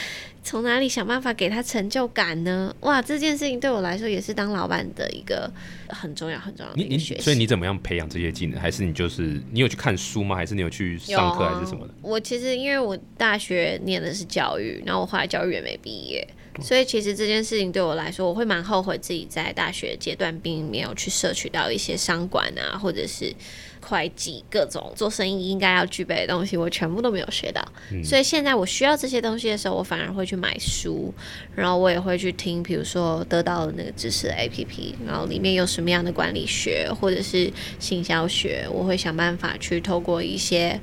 [0.42, 2.74] 从哪里想办法给他成就感呢？
[2.80, 5.48] 哇，这件事情对我来说也是当老板的一个
[5.88, 7.20] 很重要、很重要的你你一个学习。
[7.20, 8.58] 所以你怎么样培养这些技能？
[8.58, 10.34] 还是你就是你有去看书吗？
[10.34, 11.94] 还是你有去上课还是什么的？
[12.00, 16.26] 我其实因为我大学念的是教育，然后我后来教育也没毕业，
[16.60, 23.32] 所以其实这件事情对我来说，我会蛮后悔自己在大学阶段并没有去摄取到一些商管啊，或者是
[23.80, 27.66] 会计各种做生意应该要具备的东西，我全部都没有学到。
[28.04, 31.14] 所以现在我需要这些东西的时候，我反而会去买书，
[31.54, 40.78] 然后我也会去听，比如说得到的那个知识的 APP，然后里面有什么样的管理学或者是行销学，我会想办法去透过一些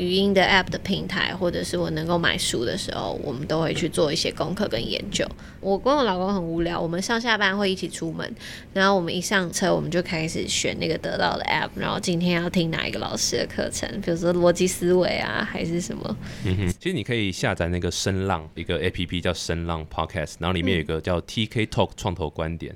[0.00, 5.26] 语音的 App 的平台，或者是我能够买书的时候，我们都会去做一些功课跟研究。
[5.60, 8.34] 我跟我老公很无聊，我们上下班会一起出门，
[8.72, 16.16] 然后我们一上车，我们就开始选那个得到的 App，然后今天要听哪一个老师的课程，比如说逻辑思维啊，还是什么。
[16.46, 22.74] 嗯哼，其实你可以下载那个声浪一个 A P P 叫声浪 Podcast，然后里面有一个叫 T K Talk 创投观点，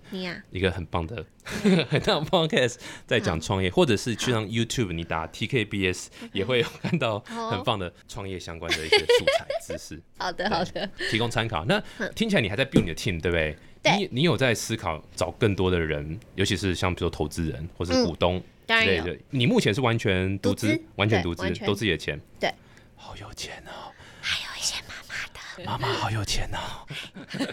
[0.51, 1.25] 一个很棒的
[1.91, 2.77] 很棒 podcast
[3.07, 10.89] 在讲创业，或者是去上 YouTube 你打 T K B S 也会有看到很棒的创业相关的一些素材知识， 好的，好的。
[11.11, 11.65] 提供参考。
[11.67, 11.83] 那
[12.15, 13.57] 听起来你还在 build 你的 team，对不对？
[13.83, 19.15] 对你你有在思考找更多的人，尤其是像比如说投资人或是股东之类的。
[19.29, 22.19] 你目前是完全独资，完全独资都自己的钱。
[22.41, 22.51] 对，
[22.97, 23.93] 好有钱哦。
[25.65, 26.59] 妈妈好有钱哦，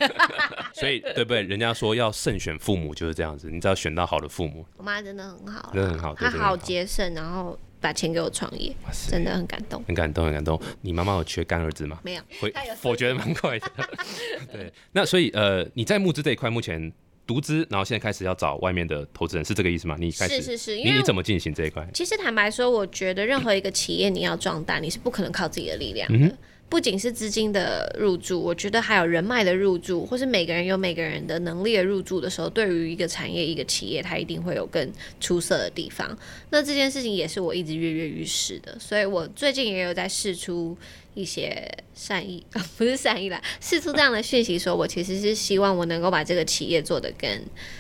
[0.74, 1.42] 所以对不对？
[1.42, 8.74] 人家说要慎选父母就是这样子，你只要选到好的父母，我妈真的很好，真的很好她好节省，然后把钱给我创业，
[9.10, 9.84] 真的很感动。
[9.88, 10.60] 很感动，很感动。
[10.82, 12.00] 你妈妈有缺干儿子吗？
[12.04, 13.68] 没有，会她有，我觉得蛮快的。
[14.52, 16.92] 对，那所以呃，你在募资这一块目前
[17.26, 19.96] 独资，然后现在开始要找外面的投资人，是这个意思吗？
[20.00, 21.88] 你开始是是是，因为你你怎么进行这一块？
[21.94, 26.18] 其实坦白说，我觉得任何一个企业你要壮大，你是不可能靠自己的力量的。
[26.26, 26.38] 嗯
[26.72, 36.18] 不仅是资金的入驻，我觉得还有人脉的入驻，或是每个人有每个人的能力的入驻的时候，对于一个产业、一个企业，它一定会有更出色的地方。
[36.50, 40.78] 那这件事情也是我一直跃跃欲试的，所以我最近也有在试出
[41.14, 42.44] 一些善意，
[42.78, 47.30] 不是善意啦，试出这样的讯息，说我其实是希望我能够把这个企业做得更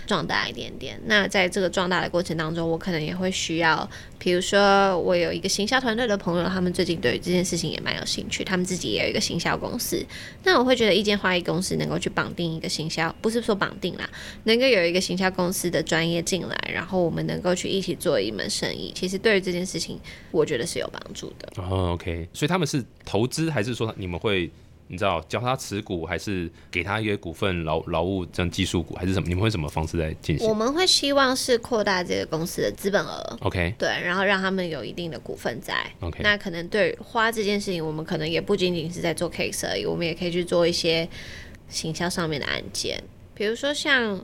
[0.05, 0.99] 壮大一点点。
[1.05, 10.05] 那在这个壮大的过程当中，我可能也会需要，比如说我有一个行销团队的朋友，他们最近对于这件事情也蛮有兴趣，他们自己也有一个行销公司。
[10.43, 14.09] 那我会觉得一间花艺公司能够去绑定一个行销，不是说绑定啦，
[14.43, 19.99] 能够有一个行销公司的专业进来，然后我们能够去一起做一门生意，其实对于这件事情，
[20.31, 21.49] 我觉得是有帮助的。
[21.61, 24.49] 哦，OK，所以他们是投资，还是说你们会？
[24.87, 29.27] 你知道教他持股，还是给他一些股份劳劳务这样技术股，还是什么？
[29.29, 33.37] 你们会什么方式在进行我们会希望是扩大这个公司的资本额。
[33.39, 35.89] ？OK 对，然后让他们有一定的股份在。
[36.01, 41.07] OK，那可能对花这件事情，我们可能也不仅仅是在做 case 而已，我们也可以去做一些
[41.69, 43.01] 行销上面的案件，
[43.33, 44.19] 比如说像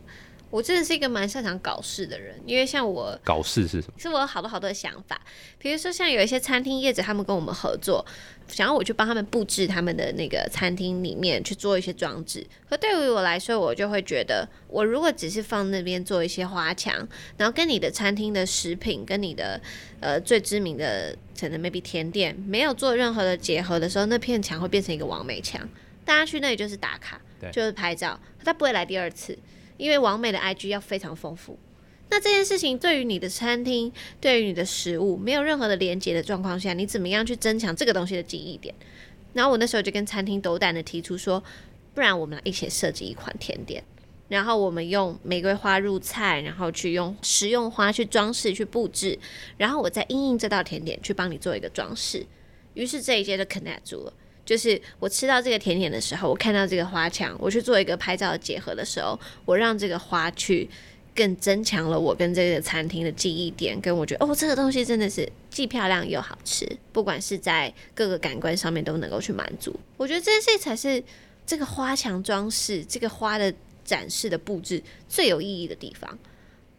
[0.50, 3.94] 我真的是一个蛮擅长搞事的人，因为像我搞事是什么？
[3.98, 5.20] 是我有好多好多的想法，
[5.58, 8.06] 比如说像有一些餐厅业者，他们跟我们合作，
[8.48, 12.46] 想要我去帮他们布置他们的那个餐厅里面去做一些装置。
[12.70, 19.60] 可对于我来说，我就会觉得，我如果只是放那边做一些花墙，然后跟你的餐厅的食品跟你的
[20.00, 25.68] 呃最知名的可能 maybe 甜点没有做任何的结合的时候，那片墙会变成一个完美墙。
[26.06, 29.38] 大家去那里就是打卡对，就是拍照，他不会来第二次，
[29.78, 31.58] 因为王美的 IG 要非常丰富。
[32.10, 38.74] 那这件事情对于你的餐厅，对于你的食物没有任何的连接的状况下，你怎么样去增强这个东西的记忆点？
[39.34, 41.44] 然后我那时候就跟餐厅斗胆的提出说，
[41.94, 43.84] 不然我们来一起设计一款甜点，
[44.30, 49.20] 然后我们用玫瑰花入菜，然后去用食用花去装饰、去布置，
[49.58, 52.26] 然后我再因应这道甜点去帮你做一个装饰。
[52.74, 54.14] 于是这一届就 connect 住了。
[54.48, 60.70] 就是我吃到这个甜点的时候，我看到这个花墙，我去做一个拍照的结合的时候，我让这个花去
[61.14, 69.78] 更增强了我跟这个餐厅的记忆点，跟我觉得哦，这个东西真的是既漂亮又好吃，不管是在各个感官上面都能够去满足。
[69.98, 71.04] 我觉得这些才是
[71.46, 76.18] 这个花墙装饰、这个花的展示的布置最有意义的地方。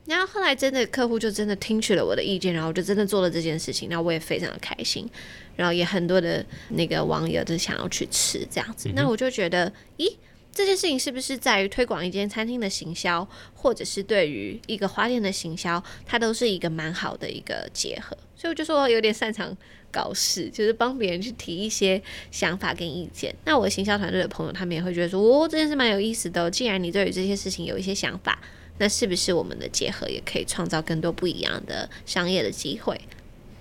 [0.09, 5.09] 然后后来真的客户就真的听取了我的意见，然后就真的做了这件事情，那我也非常的开心。
[5.55, 10.15] 然后也很多的那个网友就想要去吃这样子，那我就觉得，咦，
[10.53, 18.17] 这件事情是不是在于推广一间餐厅的行销，或者是对于一个花店的行销，它都是一个蛮好的一个结合。
[18.37, 19.55] 所以我就说我有点擅长
[19.91, 22.01] 搞事，就是帮别人去提一些
[22.31, 23.35] 想法跟意见。
[23.45, 26.49] 那我行销团队的朋友他们也会觉得说，哦，这件事蛮有意思的。
[26.49, 28.41] 既然你对于这些事情有一些想法，
[28.79, 33.01] 那是不是我们的结合也可以创造更多不一样的商业的机会？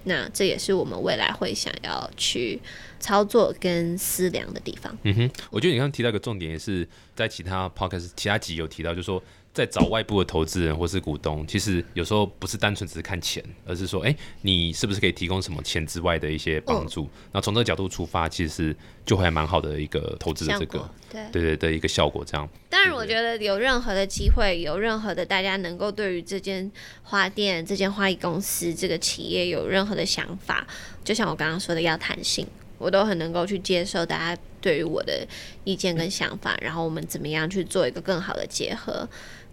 [0.04, 2.58] 那这也是我们未来会想要去
[2.98, 4.98] 操作跟思量的地方。
[5.04, 9.22] 嗯哼，我觉得你刚刚提到一个重点，也是在其他 podcast 其他集有提到，就是说
[9.58, 17.10] 在找外部的投资人或是股东，其实有时候不是单纯只是看钱，而是说，哎、你是不是可以提供什么钱之外的一些帮助？
[17.32, 21.24] 那从这个角度出发，其实就会还蛮好的一个投资的这个，对。
[21.32, 22.48] 对对的一个效果，这样。
[22.70, 30.68] 当然，我觉得有任何的机会，有任何的大家能够对于这间花店、这间花艺公司、这个企业有任何的想法，
[31.04, 32.46] 就像我刚刚说的，要弹性，
[32.78, 35.26] 我都很能够去接受大家对于我的
[35.64, 39.08] 意见跟想法，然后我们怎么样去做一个更好的结合。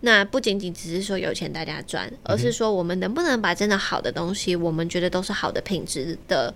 [0.05, 6.55] 那不仅仅只是说有钱大家赚，而是说我们能不能把真的好的东西，我们觉得都是好的品质的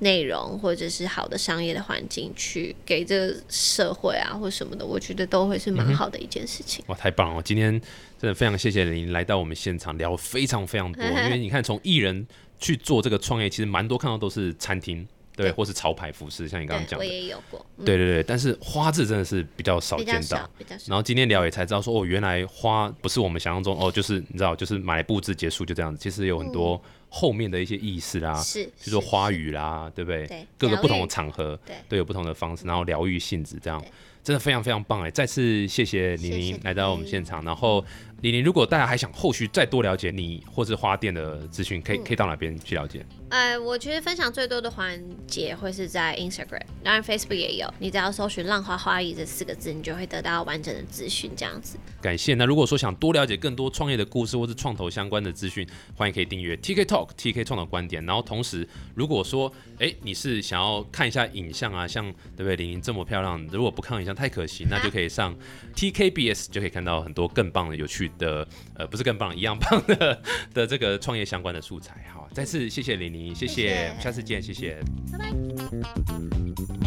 [0.00, 6.84] 内容，或者是好的商业的环境，去给这个社会啊或什么的，我觉得都会是蛮好的一件事情。
[6.88, 7.42] 哇，太棒了！
[7.42, 7.72] 今天
[8.20, 12.26] 真的非常谢谢您来到我们现场聊非常非常多， 因为你看从艺人
[12.58, 15.08] 去做这个创业，其实蛮多看到都是餐厅，
[15.40, 18.22] 对，对或是潮牌服饰，像你刚刚讲的，也有过，嗯对对对。
[18.22, 20.48] 但是花字真的是比较少见到。
[20.86, 26.00] 然后今天聊也才知道说，哦，原来花不是我们想象中哦，就是你知道，就是买来布置结束就这样子。
[26.00, 30.26] 其实有很多后面的一些意思啦，是，比如说是花，语啦，对不对？
[30.26, 33.82] 对各个不同的场合，对都有不同的方式，然后疗愈性质这样，
[34.22, 35.10] 真的非常非常棒哎！
[35.10, 37.84] 再次谢谢李谢谢宁来到我们你现场，然后
[38.22, 43.04] 李宁，如果大家还想后续再多了解你或是花店的资讯，嗯可以可以到哪边去了解？
[43.30, 51.78] 呃，我觉得分享最多的环节会是在 Instagram，当然 Facebook 也有，你只要搜寻“浪花花艺”这四个字，你就会得到完整的资讯，这样子。
[52.02, 52.34] 感谢。
[52.34, 58.04] 那如果说想多了解更多创业的故事或是创投相关的资讯，欢迎可以订阅 TK Talk TK 创投观点。
[58.04, 62.04] 然后同时，如果说哎你是想要看一下影像啊，像
[62.36, 62.56] 对不对？
[62.56, 65.34] 玲玲这么漂亮，如果不看影像太可惜，那就可以上
[65.76, 70.22] TKBS 就可以看到很多更棒的、有趣的，呃，不是更棒，一样棒的
[70.54, 72.04] 的这个创业相关的素材。
[72.12, 74.78] 好，再次谢谢玲玲，谢谢，谢谢下次见，谢谢。
[75.12, 76.79] 拜拜。